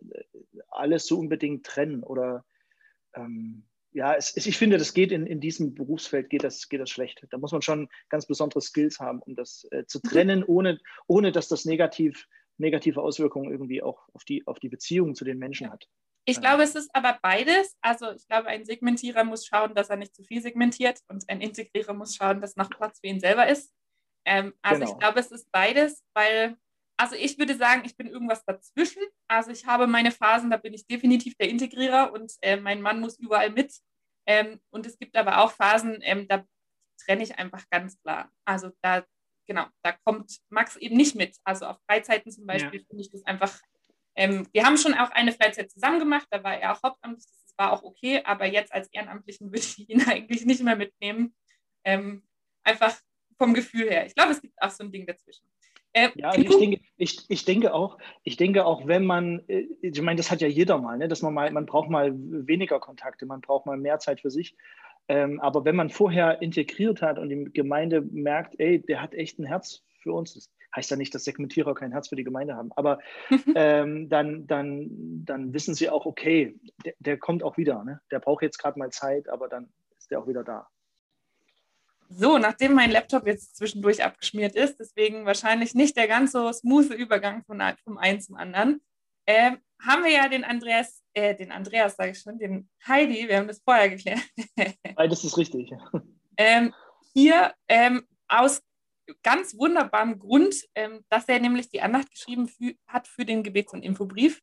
alles 0.85 1.07
so 1.07 1.19
unbedingt 1.19 1.65
trennen 1.65 2.03
oder 2.03 2.45
ähm, 3.15 3.65
ja, 3.93 4.15
es, 4.15 4.37
ich 4.37 4.59
finde, 4.59 4.77
das 4.77 4.93
geht 4.93 5.13
in, 5.13 5.27
in 5.27 5.41
diesem 5.41 5.75
Berufsfeld 5.75 6.29
geht 6.29 6.45
das, 6.45 6.69
geht 6.69 6.81
das 6.81 6.91
schlecht. 6.91 7.25
Da 7.31 7.39
muss 7.39 7.53
man 7.53 7.63
schon 7.63 7.89
ganz 8.09 8.27
besondere 8.27 8.61
Skills 8.61 8.99
haben, 8.99 9.23
um 9.23 9.35
das 9.35 9.67
äh, 9.71 9.87
zu 9.87 10.01
trennen, 10.01 10.43
ohne, 10.45 10.81
ohne 11.07 11.31
dass 11.33 11.49
das 11.49 11.65
negativ, 11.65 12.27
negative 12.59 13.01
Auswirkungen 13.01 13.51
irgendwie 13.51 13.83
auch 13.83 14.09
auf 14.13 14.25
die, 14.25 14.45
auf 14.47 14.59
die 14.59 14.69
Beziehung 14.69 15.15
zu 15.15 15.25
den 15.25 15.39
Menschen 15.39 15.71
hat. 15.71 15.89
Ich 16.27 16.41
glaube, 16.41 16.65
es 16.65 16.75
ist 16.75 16.91
aber 16.93 17.19
beides. 17.23 17.77
Also 17.83 18.11
ich 18.13 18.27
glaube, 18.27 18.49
ein 18.49 18.65
Segmentierer 18.65 19.25
muss 19.25 19.47
schauen, 19.47 19.75
dass 19.75 19.91
er 19.91 19.97
nicht 19.97 20.15
zu 20.15 20.25
viel 20.25 20.43
segmentiert 20.43 20.99
und 21.09 21.25
ein 21.29 21.41
Integrierer 21.41 21.95
muss 21.95 22.17
schauen, 22.17 22.41
dass 22.41 22.57
noch 22.57 22.71
Platz 22.71 22.99
für 23.01 23.07
ihn 23.07 23.21
selber 23.21 23.47
ist. 23.47 23.73
Ähm, 24.25 24.55
also 24.63 24.81
genau. 24.81 24.93
ich 24.93 24.99
glaube, 24.99 25.21
es 25.21 25.31
ist 25.31 25.53
beides, 25.53 26.03
weil, 26.15 26.57
also 26.97 27.17
ich 27.17 27.39
würde 27.39 27.57
sagen, 27.57 27.83
ich 27.85 27.97
bin 27.97 28.07
irgendwas 28.07 28.45
dazwischen. 28.45 29.03
Also 29.29 29.51
ich 29.51 29.67
habe 29.67 29.87
meine 29.87 30.11
Phasen, 30.11 30.51
da 30.51 30.57
bin 30.57 30.75
ich 30.75 30.87
definitiv 30.87 31.37
der 31.37 31.49
Integrierer 31.49 32.13
und 32.13 32.33
äh, 32.43 32.57
mein 32.57 32.83
Mann 32.83 33.01
muss 33.01 33.19
überall 33.19 33.51
mit. 33.51 33.75
Ähm, 34.27 34.61
und 34.71 34.87
es 34.87 34.99
gibt 34.99 35.17
aber 35.17 35.39
auch 35.39 35.53
Phasen, 35.53 35.99
ähm, 36.03 36.27
da 36.29 36.45
trenne 37.05 37.23
ich 37.23 37.39
einfach 37.39 37.65
ganz 37.71 38.01
klar. 38.01 38.31
Also 38.45 38.71
da, 38.81 39.05
genau, 39.47 39.67
da 39.83 39.93
kommt 40.05 40.39
Max 40.51 40.77
eben 40.77 40.97
nicht 40.97 41.15
mit. 41.15 41.37
Also 41.45 41.67
auf 41.67 41.79
Freizeiten 41.87 42.31
zum 42.31 42.47
Beispiel 42.47 42.81
ja. 42.81 42.87
finde 42.87 43.03
ich 43.03 43.11
das 43.11 43.25
einfach 43.25 43.61
ähm, 44.17 44.47
wir 44.53 44.65
haben 44.65 44.77
schon 44.77 44.95
auch 44.95 45.11
eine 45.11 45.33
Freizeit 45.33 45.71
zusammen 45.71 45.99
gemacht, 45.99 46.27
da 46.31 46.43
war 46.45 46.57
er 46.57 46.73
auch 46.73 46.83
hauptamtlich, 46.83 47.25
das 47.25 47.55
war 47.59 47.73
auch 47.73 47.83
okay, 47.83 48.23
aber 48.25 48.47
jetzt 48.47 48.73
als 48.73 48.89
Ehrenamtlichen 48.93 49.49
würde 49.53 49.59
ich 49.59 49.89
ihn 49.89 50.07
eigentlich 50.09 50.45
nicht 50.45 50.63
mehr 50.63 50.77
mitnehmen. 50.77 51.35
Ähm, 51.85 52.27
einfach 52.63 52.99
vom 53.37 53.53
Gefühl 53.53 53.91
her. 53.91 54.07
Ich 54.07 54.15
glaube, 54.15 54.33
es 54.33 54.41
gibt 54.41 54.61
auch 54.63 54.71
so 54.71 54.85
ein 54.85 54.93
Ding 54.93 55.07
dazwischen. 55.07 55.47
Äh, 55.95 56.11
ja, 56.17 56.37
ich 56.37 56.49
denke, 56.49 56.81
ich, 56.97 57.25
ich, 57.29 57.45
denke 57.45 57.73
auch, 57.73 57.99
ich 58.25 58.37
denke 58.37 58.67
auch, 58.67 58.87
wenn 58.87 59.07
man, 59.07 59.43
äh, 59.47 59.67
ich 59.81 60.03
meine, 60.03 60.17
das 60.17 60.31
hat 60.31 60.41
ja 60.41 60.49
jeder 60.49 60.79
mal, 60.79 60.99
ne, 60.99 61.07
dass 61.07 61.23
man 61.23 61.33
mal, 61.33 61.51
man 61.53 61.67
braucht 61.67 61.89
mal 61.89 62.13
weniger 62.15 62.81
Kontakte, 62.81 63.27
man 63.27 63.41
braucht 63.41 63.65
mal 63.65 63.77
mehr 63.77 64.01
Zeit 64.01 64.21
für 64.21 64.31
sich. 64.31 64.57
Ähm, 65.07 65.41
aber 65.41 65.65
wenn 65.65 65.77
man 65.77 65.91
vorher 65.91 66.43
integriert 66.43 67.01
hat 67.01 67.19
und 67.19 67.29
die 67.29 67.45
Gemeinde 67.53 68.03
merkt, 68.03 68.59
ey, 68.59 68.81
der 68.81 69.01
hat 69.01 69.15
echt 69.15 69.39
ein 69.39 69.47
Herz 69.47 69.85
für 70.03 70.13
uns, 70.13 70.35
das 70.35 70.51
heißt 70.75 70.91
ja 70.91 70.97
nicht, 70.97 71.15
dass 71.15 71.25
Segmentierer 71.25 71.75
kein 71.75 71.93
Herz 71.93 72.09
für 72.09 72.17
die 72.17 72.25
Gemeinde 72.25 72.57
haben, 72.57 72.73
aber 72.75 72.99
ähm, 73.55 74.09
dann, 74.09 74.49
dann, 74.49 74.89
dann 75.25 75.55
wissen 75.55 75.75
sie 75.75 75.91
auch, 75.91 76.07
okay, 76.07 76.59
der, 76.85 76.95
der 76.99 77.19
kommt 77.19 77.45
auch 77.45 77.57
wieder. 77.57 77.85
Ne? 77.85 78.01
Der 78.11 78.19
braucht 78.19 78.43
jetzt 78.43 78.59
gerade 78.59 78.79
mal 78.79 78.91
Zeit, 78.91 79.29
aber 79.29 79.49
dann 79.49 79.73
ist 79.97 80.11
der 80.11 80.19
auch 80.19 80.27
wieder 80.27 80.43
da. 80.43 80.67
So, 82.09 82.39
nachdem 82.39 82.75
mein 82.75 82.91
Laptop 82.91 83.27
jetzt 83.27 83.57
zwischendurch 83.57 84.05
abgeschmiert 84.05 84.55
ist, 84.55 84.79
deswegen 84.79 85.27
wahrscheinlich 85.27 85.75
nicht 85.75 85.97
der 85.97 86.09
ganz 86.09 86.33
so 86.33 86.53
smooth 86.53 86.91
Übergang 86.91 87.45
von, 87.45 87.63
vom 87.85 87.99
einen 87.99 88.21
zum 88.21 88.37
anderen, 88.37 88.81
äh, 89.27 89.53
haben 89.81 90.05
wir 90.05 90.13
ja 90.13 90.29
den 90.29 90.45
Andreas, 90.45 91.03
äh, 91.15 91.35
den 91.35 91.53
Andreas 91.53 91.97
sage 91.97 92.13
ich 92.13 92.21
schon, 92.21 92.39
den 92.39 92.69
Heidi, 92.87 93.29
wir 93.29 93.39
haben 93.39 93.49
das 93.49 93.63
vorher 93.63 93.91
geklärt. 93.91 94.21
Beides 94.97 95.25
ist 95.25 95.37
richtig. 95.37 95.73
ähm, 96.37 96.73
hier 97.13 97.53
ähm, 97.69 98.07
aus 98.29 98.63
ganz 99.23 99.57
wunderbarem 99.57 100.19
Grund, 100.19 100.55
ähm, 100.75 101.05
dass 101.09 101.29
er 101.29 101.41
nämlich 101.41 101.69
die 101.69 101.83
Andacht 101.83 102.11
geschrieben 102.11 102.49
für, 102.49 102.75
hat 102.87 103.09
für 103.09 103.25
den 103.25 103.43
Gebets- 103.43 103.73
und 103.73 103.83
Infobrief. 103.83 104.41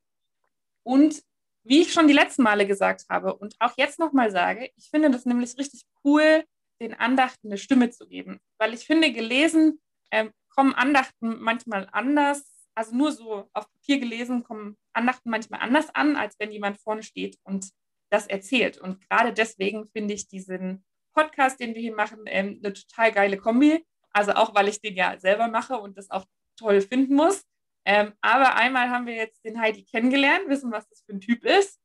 Und 0.84 1.24
wie 1.64 1.82
ich 1.82 1.94
schon 1.94 2.08
die 2.08 2.14
letzten 2.14 2.44
Male 2.44 2.66
gesagt 2.66 3.06
habe 3.10 3.36
und 3.36 3.56
auch 3.60 3.74
jetzt 3.78 4.00
nochmal 4.00 4.32
sage, 4.32 4.72
ich 4.76 4.90
finde 4.90 5.12
das 5.12 5.26
nämlich 5.26 5.58
richtig 5.58 5.84
cool, 6.04 6.44
den 6.82 6.94
Andachten 6.94 7.48
eine 7.48 7.58
Stimme 7.58 7.90
zu 7.92 8.08
geben. 8.08 8.40
Weil 8.58 8.74
ich 8.74 8.86
finde, 8.86 9.14
gelesen 9.14 9.80
ähm, 10.12 10.32
kommen 10.50 10.74
Andachten 10.74 11.40
manchmal 11.40 11.88
anders, 11.92 12.44
also 12.76 12.96
nur 12.96 13.12
so 13.12 13.50
auf 13.54 13.72
Papier 13.72 14.00
gelesen 14.00 14.44
kommen 14.44 14.78
Andachten 14.94 15.30
manchmal 15.30 15.62
anders 15.62 15.94
an, 15.94 16.16
als 16.16 16.36
wenn 16.40 16.52
jemand 16.52 16.80
vorne 16.80 17.04
steht 17.04 17.38
und 17.44 17.70
das 18.10 18.28
erzählt. 18.28 18.78
Und 18.78 19.00
gerade 19.10 19.34
deswegen 19.34 19.88
finde 19.90 20.14
ich 20.14 20.28
diesen 20.28 20.84
Podcast, 21.14 21.60
den 21.60 21.76
wir 21.76 21.82
hier 21.82 21.96
machen, 21.96 22.20
ähm, 22.26 22.60
eine 22.64 22.74
total 22.74 23.12
geile 23.12 23.38
Kombi. 23.38 23.86
Also 24.14 24.34
auch, 24.34 24.54
weil 24.56 24.68
ich 24.68 24.82
den 24.82 24.96
ja 24.96 25.18
selber 25.18 25.48
mache 25.48 25.78
und 25.78 25.98
das 25.98 26.10
auch 26.12 26.26
toll 26.58 26.82
finden 26.82 27.16
muss. 27.16 27.44
Ähm, 27.86 28.14
aber 28.22 28.56
einmal 28.56 28.90
haben 28.90 29.06
wir 29.06 29.16
jetzt 29.16 29.44
den 29.46 29.60
Heidi 29.60 29.84
kennengelernt, 29.84 30.48
wissen, 30.48 30.72
was 30.72 30.88
das 30.90 31.04
für 31.06 31.14
ein 31.14 31.22
Typ 31.22 31.44
ist 31.46 31.80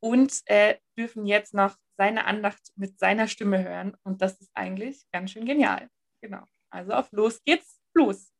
und 0.00 0.40
äh, 0.46 0.76
dürfen 0.96 1.26
jetzt 1.26 1.54
noch 1.54 1.76
seine 1.96 2.26
Andacht 2.26 2.60
mit 2.76 2.98
seiner 2.98 3.28
Stimme 3.28 3.62
hören. 3.62 3.96
Und 4.02 4.22
das 4.22 4.40
ist 4.40 4.50
eigentlich 4.54 5.04
ganz 5.12 5.30
schön 5.30 5.46
genial. 5.46 5.88
Genau. 6.20 6.44
Also 6.70 6.92
auf 6.92 7.10
los 7.12 7.42
geht's, 7.44 7.80
los. 7.94 8.32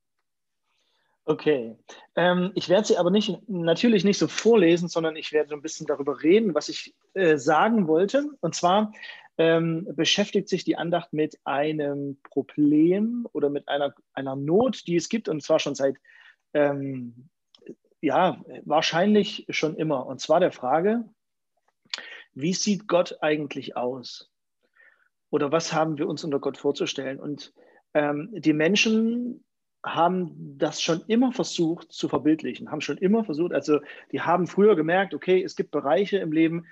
Okay. 1.25 1.77
Ähm, 2.17 2.51
ich 2.55 2.69
werde 2.69 2.87
sie 2.87 2.97
aber 2.97 3.11
nicht, 3.11 3.39
natürlich 3.49 4.03
nicht 4.05 4.19
so 4.19 4.27
vorlesen, 4.27 4.89
sondern 4.89 5.15
ich 5.15 5.33
werde 5.33 5.51
so 5.51 5.55
ein 5.55 5.63
bisschen 5.63 5.87
darüber 5.87 6.23
reden, 6.23 6.55
was 6.55 6.69
ich 6.69 6.95
äh, 7.15 7.37
sagen 7.37 7.87
wollte. 7.87 8.31
Und 8.41 8.55
zwar 8.57 8.93
ähm, 9.39 9.87
beschäftigt 9.95 10.49
sich 10.49 10.65
die 10.65 10.77
Andacht 10.77 11.13
mit 11.13 11.39
einem 11.45 12.19
Problem 12.23 13.29
oder 13.33 13.51
mit 13.51 13.69
einer, 13.69 13.95
einer 14.15 14.35
Not, 14.35 14.87
die 14.87 14.97
es 14.97 15.09
gibt, 15.09 15.29
und 15.29 15.43
zwar 15.43 15.59
schon 15.59 15.75
seit, 15.75 15.97
ähm, 16.55 17.29
ja, 18.01 18.43
wahrscheinlich 18.65 19.47
schon 19.49 19.77
immer. 19.77 20.07
Und 20.07 20.21
zwar 20.21 20.41
der 20.41 20.53
Frage, 20.53 21.05
wie 22.35 22.55
sieht 22.55 22.89
Gott 22.89 23.19
eigentlich 23.21 23.77
aus? 23.77 24.31
Oder 25.31 25.51
was 25.53 25.73
haben 25.73 25.99
wir 25.99 26.09
uns 26.09 26.25
unter 26.25 26.41
Gott 26.41 26.59
vorzustellen? 26.59 27.19
Und 27.19 27.53
ähm, 27.95 28.29
die 28.33 28.53
Menschen 28.53 29.45
haben 29.85 30.59
das 30.59 30.81
schon 30.81 31.03
immer 31.09 31.33
versucht 31.33 31.93
zu 31.93 32.09
verbildlichen, 32.09 32.71
haben 32.71 32.81
schon 32.81 32.99
immer 32.99 33.25
versucht, 33.25 33.53
also 33.53 33.81
die 34.13 34.21
haben 34.21 34.47
früher 34.47 34.77
gemerkt, 34.77 35.13
okay, 35.13 35.43
es 35.43 35.57
gibt 35.57 35.73
Bereiche 35.73 36.19
im 36.19 36.33
Leben, 36.33 36.67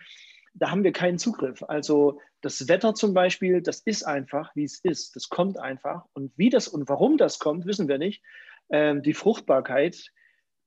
da 0.55 0.71
haben 0.71 0.85
wir 0.85 0.93
keinen 0.93 1.19
Zugriff. 1.19 1.63
Also 1.65 2.21
das 2.41 2.69
Wetter 2.69 2.95
zum 2.95 3.15
Beispiel, 3.15 3.63
das 3.63 3.81
ist 3.81 4.05
einfach, 4.05 4.55
wie 4.55 4.65
es 4.65 4.81
ist. 4.81 5.15
Das 5.17 5.29
kommt 5.29 5.59
einfach. 5.59 6.07
Und 6.13 6.33
wie 6.37 6.51
das 6.51 6.69
und 6.69 6.89
warum 6.89 7.17
das 7.19 7.39
kommt, 7.39 7.67
wissen 7.67 7.89
wir 7.89 7.99
nicht. 7.99 8.23
Ähm, 8.69 9.03
die 9.03 9.15
Fruchtbarkeit, 9.15 10.13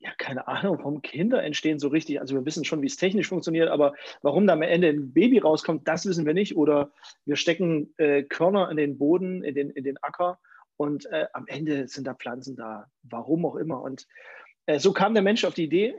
ja, 0.04 0.12
keine 0.18 0.48
Ahnung, 0.48 0.80
warum 0.80 1.02
Kinder 1.02 1.42
entstehen 1.42 1.80
so 1.80 1.88
richtig. 1.88 2.20
Also 2.20 2.36
wir 2.36 2.46
wissen 2.46 2.66
schon, 2.66 2.82
wie 2.82 2.88
es 2.88 2.98
technisch 2.98 3.30
funktioniert, 3.30 3.70
aber 3.70 3.94
warum 4.22 4.46
da 4.46 4.54
am 4.54 4.62
Ende 4.62 4.90
ein 4.90 5.14
Baby 5.14 5.40
rauskommt, 5.40 5.88
das 5.88 6.06
wissen 6.06 6.26
wir 6.26 6.34
nicht. 6.34 6.58
Oder 6.58 6.92
wir 7.26 7.38
stecken 7.38 7.94
äh, 7.98 8.24
Körner 8.24 8.70
in 8.70 8.76
den 8.76 8.98
Boden, 8.98 9.44
in 9.44 9.56
den, 9.56 9.70
in 9.70 9.86
den 9.86 9.98
Acker 10.04 10.40
und 10.76 11.06
äh, 11.06 11.28
am 11.32 11.48
Ende 11.48 11.88
sind 11.88 12.06
da 12.06 12.16
Pflanzen 12.16 12.58
da. 12.58 12.88
Warum 13.04 13.46
auch 13.46 13.56
immer. 13.56 13.82
Und 13.82 14.06
äh, 14.66 14.78
so 14.78 14.92
kam 14.92 15.14
der 15.14 15.24
Mensch 15.24 15.46
auf 15.46 15.54
die 15.54 15.64
Idee, 15.64 15.96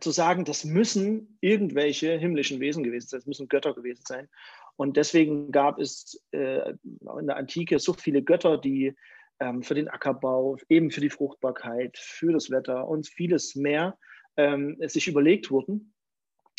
zu 0.00 0.10
sagen, 0.10 0.44
das 0.44 0.64
müssen 0.64 1.38
irgendwelche 1.40 2.18
himmlischen 2.18 2.60
Wesen 2.60 2.82
gewesen 2.82 3.08
sein, 3.08 3.20
das 3.20 3.26
müssen 3.26 3.48
Götter 3.48 3.72
gewesen 3.72 4.02
sein. 4.06 4.28
Und 4.76 4.96
deswegen 4.96 5.52
gab 5.52 5.78
es 5.78 6.22
äh, 6.32 6.70
in 6.72 7.26
der 7.26 7.36
Antike 7.36 7.78
so 7.78 7.92
viele 7.94 8.22
Götter, 8.22 8.58
die 8.58 8.94
ähm, 9.40 9.62
für 9.62 9.74
den 9.74 9.88
Ackerbau, 9.88 10.56
eben 10.68 10.90
für 10.90 11.00
die 11.00 11.10
Fruchtbarkeit, 11.10 11.98
für 11.98 12.32
das 12.32 12.50
Wetter 12.50 12.88
und 12.88 13.06
vieles 13.06 13.54
mehr 13.54 13.98
ähm, 14.36 14.76
sich 14.80 15.08
überlegt 15.08 15.50
wurden. 15.50 15.94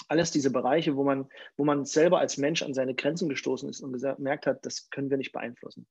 Alles 0.07 0.31
diese 0.31 0.51
Bereiche, 0.51 0.96
wo 0.96 1.03
man, 1.03 1.27
wo 1.57 1.65
man 1.65 1.86
selber 1.86 2.19
als 2.19 2.38
Mensch 2.38 2.62
an 2.63 2.74
seine 2.74 2.96
Grenzen 2.96 3.29
gestoßen 3.29 3.69
ist 3.69 3.81
und 3.81 4.00
gemerkt 4.00 4.48
hat, 4.48 4.65
das 4.65 4.89
können 4.89 5.10
wir 5.10 5.17
nicht 5.17 5.34
beeinflussen. 5.34 5.88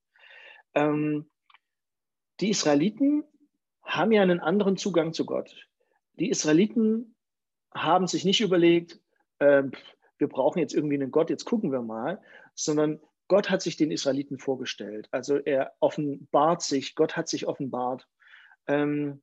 Ähm, 0.74 1.30
die 2.40 2.50
Israeliten 2.50 3.24
haben 3.82 4.12
ja 4.12 4.22
einen 4.22 4.40
anderen 4.40 4.76
Zugang 4.76 5.12
zu 5.12 5.26
Gott. 5.26 5.68
Die 6.14 6.30
Israeliten 6.30 7.14
haben 7.74 8.06
sich 8.06 8.24
nicht 8.24 8.40
überlegt, 8.40 9.00
äh, 9.38 9.64
wir 10.18 10.28
brauchen 10.28 10.58
jetzt 10.58 10.74
irgendwie 10.74 10.94
einen 10.94 11.10
Gott, 11.10 11.30
jetzt 11.30 11.44
gucken 11.44 11.72
wir 11.72 11.82
mal, 11.82 12.20
sondern 12.54 13.00
Gott 13.28 13.50
hat 13.50 13.62
sich 13.62 13.76
den 13.76 13.90
Israeliten 13.90 14.38
vorgestellt. 14.38 15.08
Also 15.10 15.36
er 15.36 15.72
offenbart 15.80 16.62
sich, 16.62 16.94
Gott 16.94 17.16
hat 17.16 17.28
sich 17.28 17.46
offenbart. 17.46 18.06
Ähm, 18.66 19.22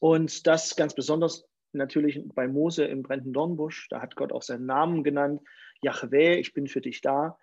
und 0.00 0.46
das 0.46 0.76
ganz 0.76 0.94
besonders 0.94 1.46
natürlich 1.72 2.20
bei 2.34 2.48
Mose 2.48 2.84
im 2.84 3.02
brennenden 3.02 3.32
Dornbusch. 3.32 3.88
Da 3.88 4.00
hat 4.00 4.16
Gott 4.16 4.32
auch 4.32 4.42
seinen 4.42 4.66
Namen 4.66 5.04
genannt. 5.04 5.42
Yahweh, 5.80 6.38
ich 6.38 6.52
bin 6.52 6.66
für 6.66 6.80
dich 6.80 7.00
da. 7.00 7.38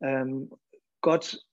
Ähm, 0.00 0.52
Gott 1.00 1.44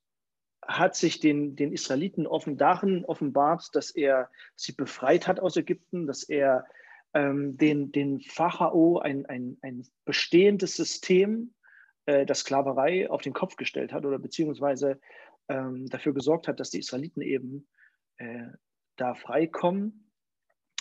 hat 0.62 0.96
sich 0.96 1.20
den, 1.20 1.56
den 1.56 1.72
Israeliten 1.72 2.28
offen 2.28 2.58
darin 2.58 3.06
offenbart, 3.06 3.70
dass 3.74 3.92
er 3.92 4.30
sie 4.56 4.74
befreit 4.74 5.28
hat 5.28 5.40
aus 5.40 5.58
Ägypten, 5.58 6.06
dass 6.06 6.24
er 6.24 6.66
ähm, 7.14 7.58
den, 7.58 7.92
den 7.92 8.22
Pharao, 8.22 9.00
ein, 9.00 9.26
ein, 9.26 9.58
ein 9.62 9.86
bestehendes 10.06 10.76
System, 10.76 11.54
äh, 12.10 12.26
das 12.26 12.40
Sklaverei 12.40 13.10
auf 13.10 13.22
den 13.22 13.34
Kopf 13.34 13.56
gestellt 13.56 13.94
hat 13.94 14.04
oder 14.04 14.18
beziehungsweise 14.18 15.00
ähm, 15.48 15.88
dafür 15.90 16.14
gesorgt 16.14 16.48
hat, 16.48 16.60
dass 16.60 16.72
die 16.72 16.80
Israeliten 16.80 17.22
eben 17.22 17.68
äh, 18.18 18.48
da 18.96 19.14
freikommen. 19.14 20.12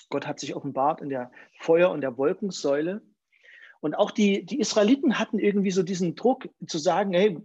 Gott 0.08 0.26
hat 0.26 0.40
sich 0.40 0.56
offenbart 0.56 1.02
in 1.02 1.10
der 1.10 1.30
Feuer- 1.58 1.90
und 1.90 2.00
der 2.00 2.16
Wolkensäule. 2.16 3.02
Und 3.80 3.94
auch 3.94 4.10
die, 4.10 4.44
die 4.46 4.58
Israeliten 4.58 5.18
hatten 5.18 5.38
irgendwie 5.38 5.70
so 5.70 5.82
diesen 5.82 6.14
Druck 6.14 6.48
zu 6.66 6.78
sagen, 6.78 7.12
hey, 7.12 7.38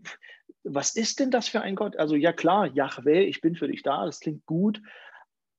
was 0.64 0.96
ist 0.96 1.20
denn 1.20 1.30
das 1.30 1.50
für 1.50 1.62
ein 1.62 1.76
Gott? 1.76 1.98
Also 1.98 2.16
ja 2.16 2.32
klar, 2.32 2.68
Yahweh, 2.68 3.26
ich 3.26 3.42
bin 3.42 3.56
für 3.56 3.68
dich 3.68 3.84
da, 3.84 4.06
das 4.06 4.22
klingt 4.22 4.46
gut, 4.46 4.82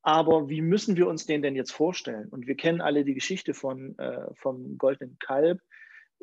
aber 0.00 0.48
wie 0.48 0.62
müssen 0.62 0.96
wir 0.96 1.08
uns 1.08 1.26
den 1.26 1.42
denn 1.42 1.56
jetzt 1.56 1.72
vorstellen? 1.72 2.28
Und 2.30 2.46
wir 2.46 2.56
kennen 2.56 2.80
alle 2.80 3.04
die 3.04 3.14
Geschichte 3.14 3.52
von, 3.52 3.98
äh, 3.98 4.34
vom 4.34 4.78
goldenen 4.78 5.18
Kalb, 5.18 5.60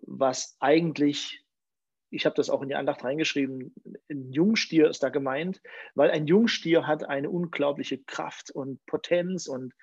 was 0.01 0.57
eigentlich, 0.59 1.45
ich 2.11 2.25
habe 2.25 2.35
das 2.35 2.49
auch 2.49 2.61
in 2.61 2.69
die 2.69 2.75
Andacht 2.75 3.03
reingeschrieben, 3.03 3.73
ein 4.09 4.31
Jungstier 4.31 4.89
ist 4.89 5.01
da 5.01 5.09
gemeint, 5.09 5.61
weil 5.95 6.11
ein 6.11 6.27
Jungstier 6.27 6.85
hat 6.85 7.03
eine 7.03 7.29
unglaubliche 7.29 7.97
Kraft 7.97 8.51
und 8.51 8.85
Potenz 8.85 9.47
und, 9.47 9.73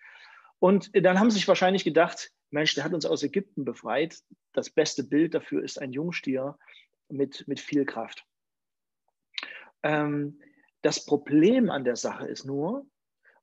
und 0.59 0.91
dann 0.95 1.19
haben 1.19 1.31
sie 1.31 1.39
sich 1.39 1.49
wahrscheinlich 1.49 1.85
gedacht, 1.85 2.31
Mensch, 2.51 2.75
der 2.75 2.85
hat 2.85 2.95
uns 2.95 3.07
aus 3.07 3.23
Ägypten 3.23 3.65
befreit. 3.65 4.19
Das 4.53 4.71
beste 4.71 5.05
Bild 5.05 5.35
dafür 5.35 5.63
ist 5.63 5.81
ein 5.81 5.93
Jungstier 5.93 6.59
mit, 7.09 7.47
mit 7.49 7.61
viel 7.61 7.85
Kraft. 7.85 8.25
Ähm, 9.83 10.41
das 10.83 11.05
Problem 11.05 11.71
an 11.71 11.85
der 11.85 11.97
Sache 11.97 12.27
ist 12.27 12.45
nur, 12.45 12.87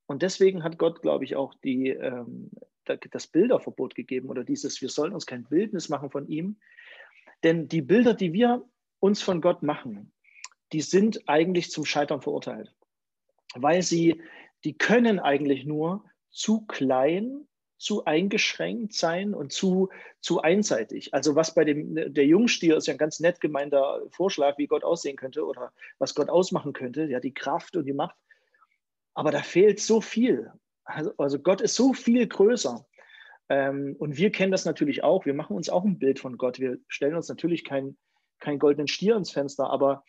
und 0.07 0.21
deswegen 0.21 0.63
hat 0.63 0.77
Gott, 0.77 1.01
glaube 1.01 1.25
ich, 1.25 1.35
auch 1.35 1.55
die, 1.63 1.89
ähm, 1.89 2.51
das 2.85 3.27
Bilderverbot 3.27 3.95
gegeben 3.95 4.29
oder 4.29 4.43
dieses, 4.43 4.81
wir 4.81 4.89
sollen 4.89 5.13
uns 5.13 5.25
kein 5.25 5.45
Bildnis 5.45 5.89
machen 5.89 6.11
von 6.11 6.27
ihm. 6.27 6.59
Denn 7.43 7.67
die 7.67 7.81
Bilder, 7.81 8.13
die 8.13 8.31
wir 8.31 8.63
uns 9.05 9.21
von 9.21 9.41
Gott 9.41 9.61
machen, 9.63 10.11
die 10.73 10.81
sind 10.81 11.29
eigentlich 11.29 11.69
zum 11.71 11.85
Scheitern 11.85 12.21
verurteilt. 12.21 12.73
Weil 13.53 13.81
sie, 13.81 14.21
die 14.63 14.77
können 14.77 15.19
eigentlich 15.19 15.65
nur 15.65 16.03
zu 16.31 16.65
klein 16.65 17.47
zu 17.77 18.05
eingeschränkt 18.05 18.93
sein 18.93 19.33
und 19.33 19.51
zu, 19.51 19.89
zu 20.21 20.41
einseitig. 20.41 21.13
Also 21.13 21.35
was 21.35 21.53
bei 21.53 21.65
dem, 21.65 22.13
der 22.13 22.25
Jungstier 22.25 22.77
ist 22.77 22.87
ja 22.87 22.93
ein 22.93 22.97
ganz 22.97 23.19
nett 23.19 23.41
gemeinter 23.41 24.01
Vorschlag, 24.11 24.57
wie 24.57 24.67
Gott 24.67 24.83
aussehen 24.83 25.17
könnte 25.17 25.45
oder 25.45 25.73
was 25.99 26.15
Gott 26.15 26.29
ausmachen 26.29 26.73
könnte, 26.73 27.05
ja, 27.05 27.19
die 27.19 27.33
Kraft 27.33 27.75
und 27.75 27.85
die 27.85 27.93
Macht. 27.93 28.15
Aber 29.13 29.31
da 29.31 29.41
fehlt 29.41 29.79
so 29.79 30.01
viel. 30.01 30.51
Also, 30.83 31.11
also 31.17 31.39
Gott 31.39 31.61
ist 31.61 31.75
so 31.75 31.93
viel 31.93 32.25
größer. 32.27 32.85
Ähm, 33.49 33.95
und 33.99 34.17
wir 34.17 34.31
kennen 34.31 34.51
das 34.51 34.65
natürlich 34.65 35.03
auch. 35.03 35.25
Wir 35.25 35.33
machen 35.33 35.55
uns 35.55 35.69
auch 35.69 35.83
ein 35.83 35.99
Bild 35.99 36.19
von 36.19 36.37
Gott. 36.37 36.59
Wir 36.59 36.79
stellen 36.87 37.15
uns 37.15 37.29
natürlich 37.29 37.65
keinen 38.39 38.53
kein 38.53 38.59
goldenen 38.59 38.87
Stier 38.87 39.15
ins 39.15 39.31
Fenster, 39.31 39.69
aber 39.69 40.03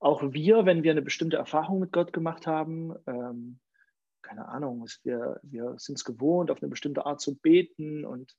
auch 0.00 0.22
wir, 0.22 0.64
wenn 0.64 0.82
wir 0.82 0.92
eine 0.92 1.02
bestimmte 1.02 1.36
Erfahrung 1.36 1.80
mit 1.80 1.92
Gott 1.92 2.12
gemacht 2.12 2.46
haben, 2.46 2.94
ähm, 3.06 3.58
keine 4.22 4.48
Ahnung, 4.48 4.86
wir, 5.04 5.40
wir 5.42 5.74
sind 5.78 5.96
es 5.96 6.04
gewohnt, 6.04 6.50
auf 6.50 6.62
eine 6.62 6.68
bestimmte 6.68 7.06
Art 7.06 7.20
zu 7.20 7.36
beten 7.36 8.04
und, 8.04 8.36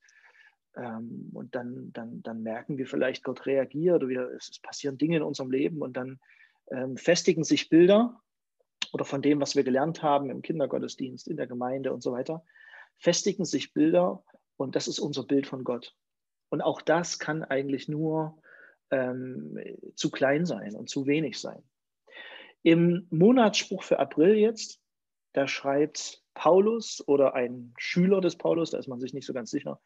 ähm, 0.76 1.32
und 1.34 1.56
dann, 1.56 1.92
dann, 1.94 2.22
dann 2.22 2.44
merken 2.44 2.78
wir 2.78 2.88
vielleicht, 2.88 3.24
Gott 3.24 3.46
reagiert 3.46 4.04
oder 4.04 4.32
es, 4.34 4.60
passieren 4.62 4.98
Dinge 4.98 5.18
in 5.18 5.24
unserem 5.24 5.52
Leben 5.52 5.82
und 5.82 5.98
dann 5.98 6.20
ähm, 6.72 6.98
festigen 6.98 7.44
sich 7.44 7.70
Bilder 7.70 8.22
oder 8.94 9.06
von 9.06 9.22
dem, 9.22 9.42
was 9.42 9.56
wir 9.56 9.64
gelernt 9.64 10.04
haben 10.04 10.30
im 10.30 10.42
Kindergottesdienst, 10.42 11.28
in 11.28 11.38
der 11.38 11.48
Gemeinde 11.48 11.94
und 11.94 12.02
so 12.02 12.12
weiter, 12.12 12.44
festigen 12.98 13.46
sich 13.46 13.74
Bilder 13.74 14.24
und 14.58 14.76
das 14.76 14.88
ist 14.88 15.00
unser 15.00 15.24
Bild 15.24 15.48
von 15.48 15.64
Gott. 15.64 15.96
Und 16.50 16.62
auch 16.62 16.82
das 16.82 17.20
kann 17.20 17.44
eigentlich 17.44 17.88
nur 17.88 18.42
ähm, 18.92 19.60
zu 19.96 20.10
klein 20.12 20.46
sein 20.46 20.76
und 20.76 20.90
zu 20.90 21.06
wenig 21.06 21.40
sein. 21.40 21.64
Im 22.64 23.08
Monatsspruch 23.10 23.84
für 23.84 24.00
April 24.00 24.36
jetzt 24.36 24.82
da 25.34 25.48
schreibt 25.48 26.24
Paulus 26.34 27.04
oder 27.08 27.36
ein 27.36 27.74
Schüler 27.78 28.22
des 28.22 28.38
Paulus, 28.38 28.72
da 28.72 28.78
ist 28.78 28.88
man 28.88 29.00
sich 29.00 29.14
nicht 29.14 29.26
so 29.26 29.34
ganz 29.34 29.52
sicher, 29.52 29.80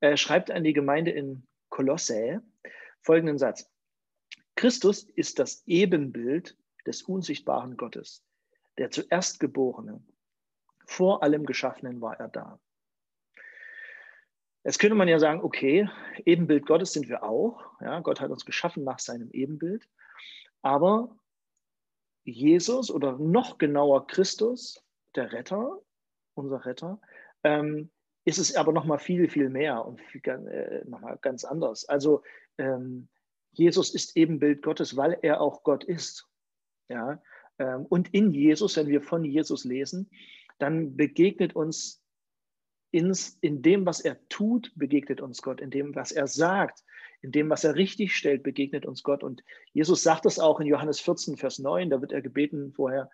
äh, 0.00 0.16
schreibt 0.16 0.50
an 0.50 0.64
die 0.64 0.72
Gemeinde 0.72 1.10
in 1.10 1.46
Kolossä 1.68 2.40
folgenden 3.00 3.38
Satz. 3.38 3.70
Christus 4.54 5.02
ist 5.02 5.38
das 5.38 5.62
Ebenbild 5.66 6.56
des 6.86 7.02
unsichtbaren 7.02 7.76
Gottes, 7.76 8.24
der 8.78 8.90
zuerst 8.90 9.40
Geborene. 9.40 10.02
Vor 10.86 11.22
allem 11.22 11.44
Geschaffenen 11.44 12.00
war 12.00 12.18
er 12.20 12.28
da. 12.28 12.60
Jetzt 14.64 14.78
könnte 14.78 14.94
man 14.94 15.08
ja 15.08 15.18
sagen, 15.18 15.42
okay, 15.42 15.88
Ebenbild 16.24 16.66
Gottes 16.66 16.92
sind 16.92 17.08
wir 17.08 17.22
auch. 17.22 17.60
Ja, 17.80 18.00
Gott 18.00 18.20
hat 18.20 18.30
uns 18.30 18.46
geschaffen 18.46 18.82
nach 18.82 18.98
seinem 18.98 19.30
Ebenbild. 19.30 19.86
Aber 20.62 21.14
Jesus 22.24 22.90
oder 22.90 23.18
noch 23.18 23.58
genauer 23.58 24.06
Christus 24.06 24.82
der 25.14 25.32
Retter, 25.32 25.80
unser 26.34 26.64
Retter, 26.64 26.98
ähm, 27.42 27.90
ist 28.24 28.38
es 28.38 28.56
aber 28.56 28.72
noch 28.72 28.86
mal 28.86 28.98
viel, 28.98 29.28
viel 29.28 29.50
mehr 29.50 29.84
und 29.84 30.00
viel, 30.00 30.22
äh, 30.26 30.82
noch 30.88 31.00
mal 31.00 31.18
ganz 31.20 31.44
anders. 31.44 31.86
Also 31.86 32.22
ähm, 32.56 33.08
Jesus 33.52 33.94
ist 33.94 34.16
eben 34.16 34.38
Bild 34.38 34.62
Gottes, 34.62 34.96
weil 34.96 35.18
er 35.20 35.42
auch 35.42 35.62
Gott 35.62 35.84
ist. 35.84 36.26
Ja? 36.88 37.22
Ähm, 37.58 37.84
und 37.86 38.12
in 38.14 38.30
Jesus, 38.30 38.76
wenn 38.76 38.88
wir 38.88 39.02
von 39.02 39.24
Jesus 39.24 39.64
lesen, 39.64 40.10
dann 40.58 40.96
begegnet 40.96 41.54
uns 41.54 42.03
ins, 42.94 43.36
in 43.40 43.60
dem, 43.60 43.84
was 43.86 44.00
er 44.00 44.16
tut, 44.28 44.72
begegnet 44.76 45.20
uns 45.20 45.42
Gott. 45.42 45.60
In 45.60 45.70
dem, 45.70 45.96
was 45.96 46.12
er 46.12 46.28
sagt, 46.28 46.84
in 47.22 47.32
dem, 47.32 47.50
was 47.50 47.64
er 47.64 47.74
richtig 47.74 48.14
stellt, 48.14 48.44
begegnet 48.44 48.86
uns 48.86 49.02
Gott. 49.02 49.24
Und 49.24 49.42
Jesus 49.72 50.04
sagt 50.04 50.24
das 50.26 50.38
auch 50.38 50.60
in 50.60 50.68
Johannes 50.68 51.00
14, 51.00 51.36
Vers 51.36 51.58
9. 51.58 51.90
Da 51.90 52.00
wird 52.00 52.12
er 52.12 52.22
gebeten 52.22 52.72
vorher, 52.72 53.10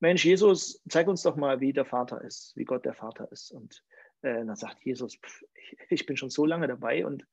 Mensch, 0.00 0.22
Jesus, 0.26 0.82
zeig 0.86 1.08
uns 1.08 1.22
doch 1.22 1.36
mal, 1.36 1.60
wie 1.60 1.72
der 1.72 1.86
Vater 1.86 2.20
ist, 2.20 2.52
wie 2.56 2.66
Gott 2.66 2.84
der 2.84 2.92
Vater 2.92 3.32
ist. 3.32 3.50
Und 3.50 3.82
äh, 4.20 4.44
dann 4.44 4.54
sagt 4.54 4.84
Jesus, 4.84 5.16
pff, 5.16 5.44
ich 5.88 6.04
bin 6.04 6.18
schon 6.18 6.28
so 6.28 6.44
lange 6.44 6.68
dabei 6.68 7.06
und 7.06 7.26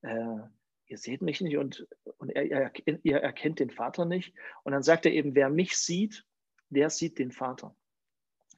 äh, 0.00 0.38
ihr 0.86 0.96
seht 0.96 1.20
mich 1.20 1.42
nicht 1.42 1.58
und, 1.58 1.86
und 2.16 2.30
er, 2.30 2.50
er, 2.50 2.72
ihr 3.02 3.18
erkennt 3.18 3.60
den 3.60 3.70
Vater 3.70 4.06
nicht. 4.06 4.32
Und 4.62 4.72
dann 4.72 4.82
sagt 4.82 5.04
er 5.04 5.12
eben, 5.12 5.34
wer 5.34 5.50
mich 5.50 5.76
sieht, 5.76 6.24
der 6.70 6.88
sieht 6.88 7.18
den 7.18 7.32
Vater. 7.32 7.76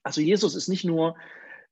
Also 0.05 0.21
Jesus 0.21 0.55
ist 0.55 0.69
nicht 0.69 0.85
nur 0.85 1.17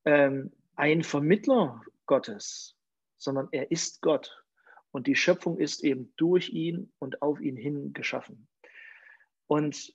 ähm, 0.05 0.51
ein 0.79 1.03
Vermittler 1.03 1.83
Gottes, 2.07 2.77
sondern 3.17 3.49
er 3.51 3.71
ist 3.71 4.01
Gott. 4.01 4.45
Und 4.93 5.07
die 5.07 5.17
Schöpfung 5.17 5.59
ist 5.59 5.85
eben 5.85 6.12
durch 6.17 6.51
ihn 6.51 6.93
und 6.99 7.21
auf 7.21 7.41
ihn 7.41 7.57
hin 7.57 7.93
geschaffen. 7.93 8.49
Und 9.47 9.93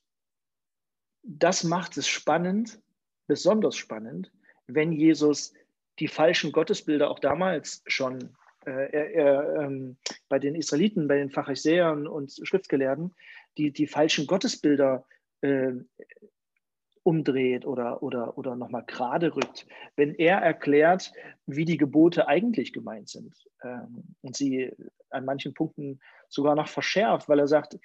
das 1.24 1.63
macht 1.63 1.98
es 1.98 2.08
spannend, 2.08 2.82
besonders 3.28 3.78
spannend, 3.78 4.32
wenn 4.67 4.91
Jesus 4.91 5.54
die 6.00 6.10
falschen 6.10 6.52
Gottesbilder 6.52 7.10
auch 7.10 7.19
damals 7.19 7.82
schon 7.88 8.36
äh, 8.65 9.13
er, 9.13 9.62
ähm, 9.62 9.98
bei 10.28 10.38
den 10.38 10.56
Israeliten, 10.56 11.08
bei 11.08 11.17
den 11.17 11.32
Pharisäern 11.32 12.08
und 12.08 12.34
Schriftgelehrten, 12.43 13.13
die, 13.58 13.72
die 13.72 13.88
falschen 13.88 14.28
Gottesbilder 14.28 15.06
äh, 15.41 15.74
umdreht 17.04 17.66
oder, 17.66 18.02
oder, 18.02 18.38
oder 18.38 18.56
nochmal 18.56 18.84
gerade 18.86 19.36
rückt, 19.36 19.68
wenn 19.96 20.16
er 20.16 20.38
erklärt, 20.38 21.12
wie 21.46 21.66
die 21.66 21.78
Gebote 21.78 22.28
eigentlich 22.28 22.74
gemeint 22.74 23.10
sind 23.10 23.36
ähm, 23.63 24.16
und 24.22 24.36
sie 24.36 24.72
an 25.10 25.26
manchen 25.26 25.54
Punkten 25.54 26.00
sogar 26.30 26.56
noch 26.56 26.68
verschärft, 26.68 27.30
weil 27.30 27.39
er 27.39 27.48
sagt, 27.48 27.78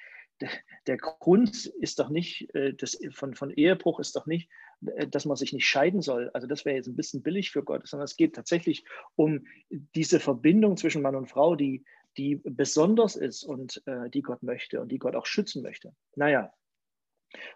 der 0.87 0.97
Grund 0.97 1.67
ist 1.67 1.99
doch 1.99 2.11
nicht, 2.11 2.55
äh, 2.55 2.73
das, 2.75 2.99
von, 3.13 3.35
von 3.35 3.51
Ehebruch 3.51 3.99
ist 4.01 4.15
doch 4.15 4.27
nicht, 4.27 4.49
äh, 4.95 5.07
dass 5.07 5.25
man 5.25 5.37
sich 5.37 5.53
nicht 5.53 5.67
scheiden 5.67 6.01
soll. 6.01 6.31
Also 6.33 6.47
das 6.47 6.65
wäre 6.65 6.77
jetzt 6.77 6.87
ein 6.87 6.97
bisschen 6.97 7.23
billig 7.23 7.51
für 7.51 7.65
Gott, 7.65 7.87
sondern 7.87 8.05
es 8.05 8.17
geht 8.17 8.35
tatsächlich 8.35 8.85
um 9.17 9.47
diese 9.95 10.21
Verbindung 10.21 10.77
zwischen 10.77 11.03
Mann 11.03 11.17
und 11.17 11.29
Frau, 11.29 11.57
die, 11.57 11.85
die 12.17 12.37
besonders 12.45 13.17
ist 13.17 13.45
und 13.45 13.83
äh, 13.87 14.09
die 14.11 14.23
Gott 14.23 14.43
möchte 14.43 14.81
und 14.81 14.93
die 14.93 14.99
Gott 14.99 15.17
auch 15.17 15.27
schützen 15.27 15.63
möchte. 15.63 15.93
Naja, 16.15 16.53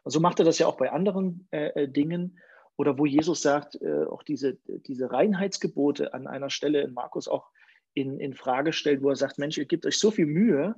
und 0.03 0.11
so 0.11 0.21
macht 0.21 0.39
er 0.39 0.45
das 0.45 0.59
ja 0.59 0.67
auch 0.67 0.77
bei 0.77 0.93
anderen 0.93 1.49
äh, 1.51 1.83
äh 1.83 1.89
Dingen 1.89 2.39
oder 2.77 2.99
wo 2.99 3.07
Jesus 3.07 3.43
sagt, 3.43 3.81
äh, 3.81 4.05
auch 4.05 4.23
diese, 4.23 4.59
diese 4.67 5.11
Reinheitsgebote 5.11 6.15
an 6.15 6.27
einer 6.27 6.51
Stelle 6.51 6.81
in 6.81 6.95
Markus 6.95 7.29
auch 7.29 7.51
in, 7.95 8.19
in 8.19 8.35
Frage 8.35 8.73
stellt, 8.73 9.03
wo 9.03 9.11
er 9.11 9.17
sagt, 9.17 9.39
Mensch, 9.39 9.59
ihr 9.59 9.67
gebt 9.67 9.87
euch 9.87 9.99
so 9.99 10.11
viel 10.11 10.27
Mühe, 10.27 10.75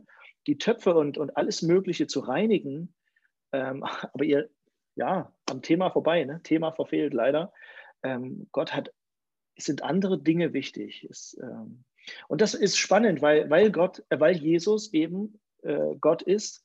die 0.46 0.59
Töpfe 0.59 0.94
und, 0.94 1.18
und 1.18 1.37
alles 1.37 1.62
Mögliche 1.62 2.07
zu 2.07 2.20
reinigen. 2.20 2.94
Ähm, 3.52 3.85
aber 4.12 4.24
ihr, 4.24 4.50
ja, 4.96 5.33
am 5.46 5.62
Thema 5.62 5.90
vorbei, 5.90 6.24
ne? 6.24 6.40
Thema 6.42 6.72
verfehlt 6.72 7.14
leider. 7.14 7.52
Ähm, 8.02 8.48
Gott 8.52 8.74
hat, 8.74 8.92
es 9.57 9.64
sind 9.64 9.83
andere 9.83 10.20
Dinge 10.20 10.52
wichtig. 10.52 11.07
Es, 11.11 11.37
ähm, 11.42 11.85
und 12.28 12.40
das 12.40 12.54
ist 12.54 12.76
spannend, 12.76 13.22
weil, 13.22 13.48
weil 13.50 13.70
Gott, 13.70 14.04
äh, 14.11 14.20
weil 14.20 14.37
Jesus 14.37 14.92
eben 14.92 15.40
äh, 15.62 15.94
Gott 16.00 16.22
ist, 16.22 16.63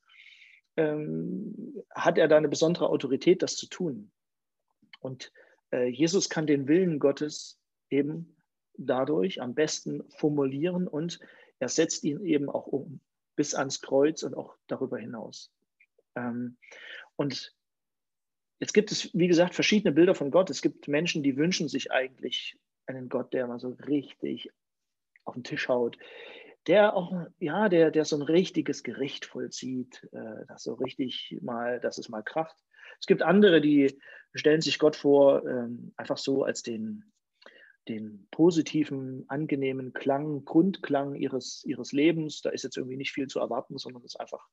ähm, 0.80 1.84
hat 1.92 2.18
er 2.18 2.30
da 2.30 2.38
eine 2.38 2.48
besondere 2.48 2.90
Autorität, 2.90 3.42
das 3.44 3.58
zu 3.58 3.68
tun. 3.68 4.12
Und 5.02 5.34
äh, 5.72 5.88
Jesus 5.88 6.30
kann 6.30 6.48
den 6.48 6.68
Willen 6.70 7.00
Gottes 7.00 7.60
eben 7.90 8.38
dadurch 8.78 9.42
am 9.42 9.54
besten 9.54 10.10
formulieren 10.18 10.88
und 10.88 11.20
er 11.60 11.68
setzt 11.68 12.06
ihn 12.06 12.24
eben 12.26 12.50
auch 12.50 12.68
um. 12.68 13.02
bis 13.36 13.54
ans 13.54 13.82
Kreuz 13.82 14.24
und 14.24 14.36
auch 14.36 14.56
darüber 14.68 14.98
hinaus. 14.98 15.52
Ähm, 16.16 16.58
und 17.18 17.54
jetzt 18.60 18.74
gibt 18.74 18.92
es, 18.92 19.14
wie 19.14 19.28
gesagt, 19.28 19.56
verschiedene 19.56 19.94
Bilder 19.94 20.16
von 20.16 20.32
Gott. 20.32 20.50
Es 20.50 20.62
gibt 20.62 20.88
Menschen, 20.88 21.24
die 21.24 21.36
wünschen 21.36 21.68
sich 21.68 21.92
eigentlich 21.92 22.58
einen 22.86 23.10
Gott, 23.10 23.34
der 23.34 23.48
mal 23.48 23.60
so 23.60 23.70
richtig 23.86 24.50
auf 25.26 25.34
den 25.34 25.44
Tisch 25.44 25.68
haut, 25.68 25.98
der 26.70 26.96
auch, 26.96 27.12
ja, 27.40 27.68
der, 27.68 27.90
der 27.90 28.06
so 28.06 28.16
ein 28.16 28.22
richtiges 28.22 28.84
Gericht 28.84 29.26
vollzieht, 29.26 30.08
äh, 30.12 30.46
das 30.48 30.64
so 30.64 30.76
richtig 30.76 31.36
mal, 31.42 31.80
dass 31.80 31.98
es 31.98 32.10
mal 32.10 32.22
kracht. 32.22 32.56
Es 33.00 33.08
gibt 33.08 33.24
andere, 33.24 33.60
die 33.60 34.00
stellen 34.36 34.62
sich 34.62 34.78
Gott 34.78 34.96
vor, 34.96 35.48
ähm, 35.48 35.94
einfach 35.98 36.20
so 36.20 36.44
als 36.44 36.62
den, 36.62 37.12
den 37.88 38.28
positiven, 38.30 39.26
angenehmen 39.30 39.94
Klang, 39.94 40.46
Grundklang 40.46 41.16
ihres, 41.16 41.64
ihres 41.66 41.92
Lebens. 41.92 42.44
Da 42.44 42.52
ist 42.52 42.64
jetzt 42.64 42.78
irgendwie 42.78 42.98
nicht 42.98 43.14
viel 43.14 43.26
zu 43.26 43.40
erwarten, 43.40 43.80
sondern 43.80 44.04
es 44.04 44.14
ist 44.14 44.20
einfach, 44.20 44.48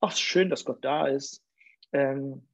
ach, 0.00 0.16
schön, 0.16 0.48
dass 0.48 0.64
Gott 0.64 0.82
da 0.82 1.06
ist. 1.06 1.44
Ähm, 1.92 2.48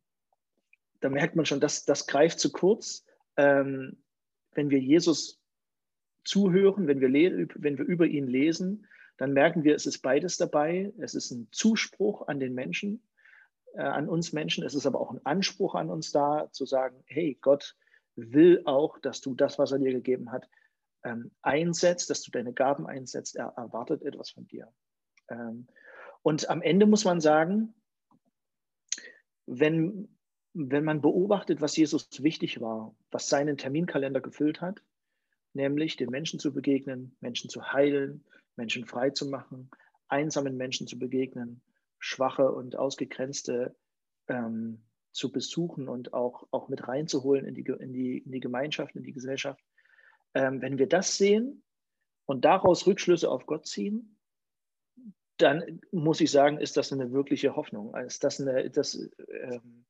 da 0.99 1.09
merkt 1.09 1.37
man 1.37 1.47
schon, 1.47 1.61
dass 1.61 1.85
das 1.85 2.09
greift 2.09 2.41
zu 2.41 2.51
kurz. 2.51 3.05
Ähm, 3.37 4.03
wenn 4.55 4.71
wir 4.71 4.81
Jesus 4.81 5.42
zuhören, 6.25 6.87
wenn 6.87 7.01
wir, 7.01 7.49
wenn 7.55 7.79
wir 7.79 7.85
über 7.85 8.07
ihn 8.07 8.27
lesen, 8.27 8.87
dann 9.17 9.33
merken 9.33 9.65
wir, 9.65 9.75
es 9.75 9.87
ist 9.87 9.99
beides 9.99 10.37
dabei. 10.37 10.93
Es 10.99 11.15
ist 11.15 11.31
ein 11.31 11.49
Zuspruch 11.53 12.27
an 12.29 12.41
den 12.41 12.55
Menschen, 12.55 13.03
äh, 13.75 13.83
an 13.83 14.09
uns 14.09 14.33
Menschen. 14.33 14.65
Es 14.65 14.75
ist 14.75 14.87
aber 14.87 15.01
auch 15.01 15.13
ein 15.13 15.25
Anspruch 15.25 15.75
an 15.75 15.91
uns 15.91 16.13
da, 16.13 16.49
zu 16.53 16.67
sagen, 16.67 17.03
hey, 17.07 17.39
Gott 17.41 17.77
will 18.17 18.63
auch, 18.65 18.99
dass 18.99 19.21
du 19.21 19.35
das, 19.35 19.59
was 19.59 19.73
er 19.73 19.79
dir 19.79 19.93
gegeben 19.93 20.33
hat, 20.33 20.49
ähm, 21.05 21.31
einsetzt, 21.43 22.11
dass 22.11 22.23
du 22.23 22.31
deine 22.31 22.53
Gaben 22.53 22.87
einsetzt. 22.87 23.37
Er 23.37 23.53
erwartet 23.57 24.03
etwas 24.03 24.31
von 24.31 24.47
dir. 24.47 24.73
Ähm, 25.29 25.67
und 26.23 26.49
am 26.49 26.63
Ende 26.63 26.87
muss 26.87 27.05
man 27.05 27.21
sagen, 27.21 27.75
wenn, 29.47 30.17
wenn 30.53 30.85
man 30.85 31.01
beobachtet, 31.01 31.61
was 31.61 31.77
Jesus 31.77 32.23
wichtig 32.23 32.61
war, 32.61 32.95
was 33.11 33.29
seinen 33.29 33.57
Terminkalender 33.57 34.21
gefüllt 34.21 34.61
hat, 34.61 34.83
nämlich 35.55 35.97
den 35.97 36.11
Menschen 36.11 36.39
zu 36.39 36.53
begegnen, 36.53 37.17
Menschen 37.21 37.51
zu 37.51 37.73
heilen, 37.73 38.25
Menschen 38.57 38.85
frei 38.85 39.11
zu 39.11 39.29
machen, 39.29 39.71
einsamen 40.09 40.57
Menschen 40.57 40.87
zu 40.87 40.99
begegnen, 40.99 41.63
schwache 41.99 42.51
und 42.51 42.77
ausgegrenzte 42.77 43.75
ähm, 44.29 44.83
zu 45.13 45.31
besuchen 45.31 45.89
und 45.89 46.15
auch, 46.15 46.47
auch 46.51 46.69
mit 46.69 46.89
reinzuholen 46.89 47.45
in 47.45 47.55
die, 47.55 47.63
in, 47.63 47.93
die, 47.93 48.19
in 48.19 48.33
die 48.33 48.41
Gemeinschaft, 48.41 48.97
in 48.97 49.03
die 49.03 49.13
Gesellschaft. 49.13 49.63
Ähm, 50.35 50.63
wenn 50.63 50.79
wir 50.79 50.89
das 50.89 51.17
sehen 51.17 51.63
und 52.25 52.45
daraus 52.45 52.87
Rückschlüsse 52.87 53.31
auf 53.31 53.47
Gott 53.47 53.67
ziehen, 53.67 54.17
dann 55.37 55.81
muss 55.91 56.21
ich 56.21 56.31
sagen, 56.31 56.59
ist 56.59 56.77
das 56.77 56.93
eine 56.93 57.13
wirkliche 57.13 57.57
Hoffnung. 57.57 57.95
Ist 57.97 58.25
das 58.25 58.41
eine, 58.41 58.71
das, 58.71 58.95
ähm, 59.29 59.85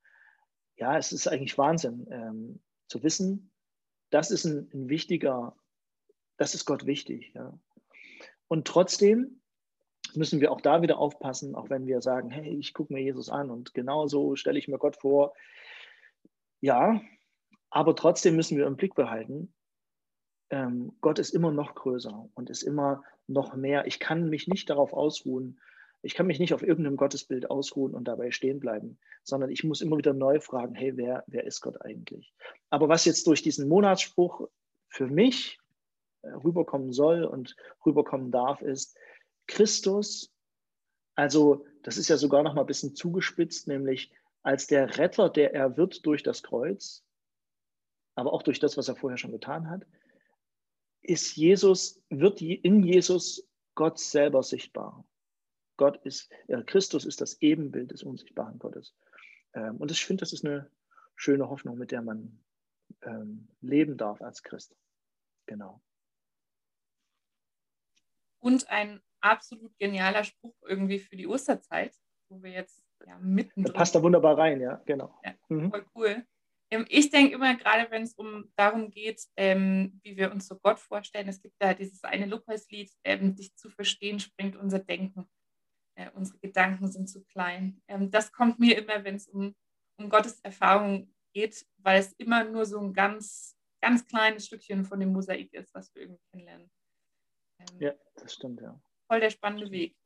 ja, 0.76 0.96
es 0.98 1.12
ist 1.12 1.28
eigentlich 1.28 1.58
Wahnsinn 1.58 2.06
ähm, 2.10 2.60
zu 2.88 3.02
wissen, 3.02 3.51
das 4.12 4.30
ist 4.30 4.44
ein, 4.44 4.70
ein, 4.72 4.88
wichtiger, 4.88 5.56
das 6.36 6.54
ist 6.54 6.64
Gott 6.64 6.86
wichtig. 6.86 7.32
Ja. 7.34 7.58
Und 8.46 8.66
trotzdem 8.66 9.40
müssen 10.14 10.40
wir 10.40 10.52
auch 10.52 10.60
da 10.60 10.82
wieder 10.82 10.98
aufpassen, 10.98 11.54
auch 11.54 11.70
wenn 11.70 11.86
wir 11.86 12.02
sagen, 12.02 12.30
hey, 12.30 12.54
ich 12.56 12.74
gucke 12.74 12.92
mir 12.92 13.02
Jesus 13.02 13.30
an 13.30 13.50
und 13.50 13.74
genau 13.74 14.06
so 14.06 14.36
stelle 14.36 14.58
ich 14.58 14.68
mir 14.68 14.78
Gott 14.78 14.96
vor. 14.96 15.34
Ja, 16.60 17.00
aber 17.70 17.96
trotzdem 17.96 18.36
müssen 18.36 18.58
wir 18.58 18.66
im 18.66 18.76
Blick 18.76 18.94
behalten, 18.94 19.54
ähm, 20.50 20.92
Gott 21.00 21.18
ist 21.18 21.30
immer 21.30 21.50
noch 21.50 21.74
größer 21.74 22.28
und 22.34 22.50
ist 22.50 22.62
immer 22.62 23.02
noch 23.26 23.56
mehr. 23.56 23.86
Ich 23.86 23.98
kann 23.98 24.28
mich 24.28 24.46
nicht 24.46 24.68
darauf 24.68 24.92
ausruhen, 24.92 25.58
ich 26.02 26.14
kann 26.14 26.26
mich 26.26 26.40
nicht 26.40 26.52
auf 26.52 26.62
irgendeinem 26.62 26.96
Gottesbild 26.96 27.48
ausruhen 27.50 27.94
und 27.94 28.04
dabei 28.08 28.32
stehen 28.32 28.58
bleiben, 28.58 28.98
sondern 29.22 29.50
ich 29.50 29.62
muss 29.62 29.80
immer 29.80 29.96
wieder 29.96 30.12
neu 30.12 30.40
fragen, 30.40 30.74
hey, 30.74 30.96
wer, 30.96 31.24
wer 31.28 31.44
ist 31.44 31.60
Gott 31.60 31.80
eigentlich? 31.80 32.34
Aber 32.70 32.88
was 32.88 33.04
jetzt 33.04 33.26
durch 33.28 33.42
diesen 33.42 33.68
Monatsspruch 33.68 34.48
für 34.88 35.06
mich 35.06 35.60
äh, 36.22 36.30
rüberkommen 36.30 36.92
soll 36.92 37.24
und 37.24 37.56
rüberkommen 37.86 38.32
darf, 38.32 38.62
ist 38.62 38.96
Christus, 39.46 40.32
also 41.14 41.64
das 41.82 41.96
ist 41.96 42.08
ja 42.08 42.16
sogar 42.16 42.42
noch 42.42 42.54
mal 42.54 42.62
ein 42.62 42.66
bisschen 42.66 42.96
zugespitzt, 42.96 43.68
nämlich 43.68 44.10
als 44.42 44.66
der 44.66 44.98
Retter, 44.98 45.30
der 45.30 45.54
er 45.54 45.76
wird 45.76 46.04
durch 46.04 46.24
das 46.24 46.42
Kreuz, 46.42 47.04
aber 48.16 48.32
auch 48.32 48.42
durch 48.42 48.58
das, 48.58 48.76
was 48.76 48.88
er 48.88 48.96
vorher 48.96 49.18
schon 49.18 49.32
getan 49.32 49.70
hat, 49.70 49.86
ist 51.02 51.36
Jesus, 51.36 52.02
wird 52.10 52.42
in 52.42 52.82
Jesus 52.82 53.48
Gott 53.74 53.98
selber 53.98 54.42
sichtbar. 54.42 55.04
Gott 55.82 55.96
ist, 56.04 56.30
äh, 56.46 56.62
Christus 56.62 57.04
ist 57.04 57.20
das 57.20 57.42
Ebenbild 57.42 57.90
des 57.90 58.04
unsichtbaren 58.04 58.60
Gottes. 58.60 58.94
Ähm, 59.52 59.78
und 59.78 59.90
ich 59.90 60.06
finde, 60.06 60.20
das 60.20 60.32
ist 60.32 60.44
eine 60.44 60.70
schöne 61.16 61.48
Hoffnung, 61.50 61.76
mit 61.76 61.90
der 61.90 62.02
man 62.02 62.38
ähm, 63.02 63.48
leben 63.60 63.96
darf 63.96 64.22
als 64.22 64.44
Christ. 64.44 64.76
Genau. 65.46 65.82
Und 68.38 68.70
ein 68.70 69.00
absolut 69.20 69.76
genialer 69.80 70.22
Spruch 70.22 70.54
irgendwie 70.62 71.00
für 71.00 71.16
die 71.16 71.26
Osterzeit, 71.26 71.96
wo 72.28 72.40
wir 72.44 72.52
jetzt 72.52 72.84
ja 73.04 73.18
mitten. 73.18 73.64
Passt 73.64 73.96
da 73.96 74.02
wunderbar 74.04 74.38
rein, 74.38 74.60
ja, 74.60 74.80
genau. 74.86 75.18
Ja, 75.24 75.34
mhm. 75.48 75.70
Voll 75.70 75.86
cool. 75.96 76.26
Ähm, 76.70 76.86
ich 76.88 77.10
denke 77.10 77.34
immer, 77.34 77.56
gerade 77.56 77.90
wenn 77.90 78.04
es 78.04 78.14
um 78.14 78.52
darum 78.54 78.88
geht, 78.88 79.20
ähm, 79.36 79.98
wie 80.04 80.16
wir 80.16 80.30
uns 80.30 80.46
so 80.46 80.60
Gott 80.60 80.78
vorstellen, 80.78 81.26
es 81.26 81.42
gibt 81.42 81.56
da 81.58 81.74
dieses 81.74 82.04
eine 82.04 82.26
Lobpreislied, 82.26 82.92
ähm, 83.02 83.34
dich 83.34 83.56
zu 83.56 83.68
verstehen, 83.68 84.20
springt 84.20 84.54
unser 84.54 84.78
Denken 84.78 85.28
äh, 85.94 86.10
unsere 86.14 86.38
Gedanken 86.38 86.90
sind 86.90 87.08
zu 87.08 87.24
klein. 87.24 87.80
Ähm, 87.88 88.10
das 88.10 88.32
kommt 88.32 88.58
mir 88.58 88.78
immer, 88.78 89.04
wenn 89.04 89.16
es 89.16 89.28
um, 89.28 89.54
um 89.98 90.08
Gottes 90.08 90.40
Erfahrung 90.40 91.12
geht, 91.32 91.66
weil 91.78 92.00
es 92.00 92.12
immer 92.14 92.44
nur 92.44 92.66
so 92.66 92.78
ein 92.78 92.92
ganz, 92.92 93.56
ganz 93.80 94.06
kleines 94.06 94.46
Stückchen 94.46 94.84
von 94.84 95.00
dem 95.00 95.12
Mosaik 95.12 95.52
ist, 95.52 95.74
was 95.74 95.94
wir 95.94 96.02
irgendwie 96.02 96.22
kennenlernen. 96.30 96.70
Ähm, 97.58 97.80
ja, 97.80 97.92
das 98.16 98.34
stimmt, 98.34 98.60
ja. 98.60 98.78
Voll 99.08 99.20
der 99.20 99.30
spannende 99.30 99.70
Weg. 99.70 99.96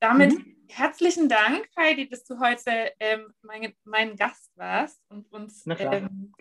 Damit 0.00 0.32
mhm. 0.32 0.56
herzlichen 0.68 1.28
Dank, 1.28 1.68
Heidi, 1.76 2.08
dass 2.08 2.24
du 2.24 2.38
heute 2.38 2.92
ähm, 3.00 3.32
mein, 3.42 3.74
mein, 3.84 4.16
Gast 4.16 4.56
warst 4.56 5.02
und 5.08 5.30
uns 5.32 5.66
ähm, 5.66 6.32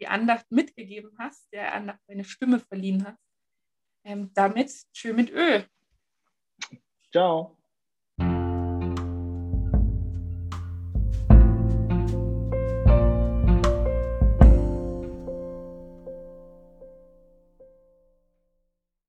die 0.00 0.08
Andacht 0.08 0.50
mitgegeben 0.50 1.12
hast, 1.18 1.52
der 1.52 1.74
Andacht 1.74 2.00
deine 2.08 2.24
Stimme 2.24 2.58
verliehen 2.58 3.04
hast. 3.06 3.22
Ähm, 4.04 4.32
damit 4.34 4.72
schön 4.92 5.16
mit 5.16 5.30
Öl. 5.30 5.64
Ciao. 7.12 7.56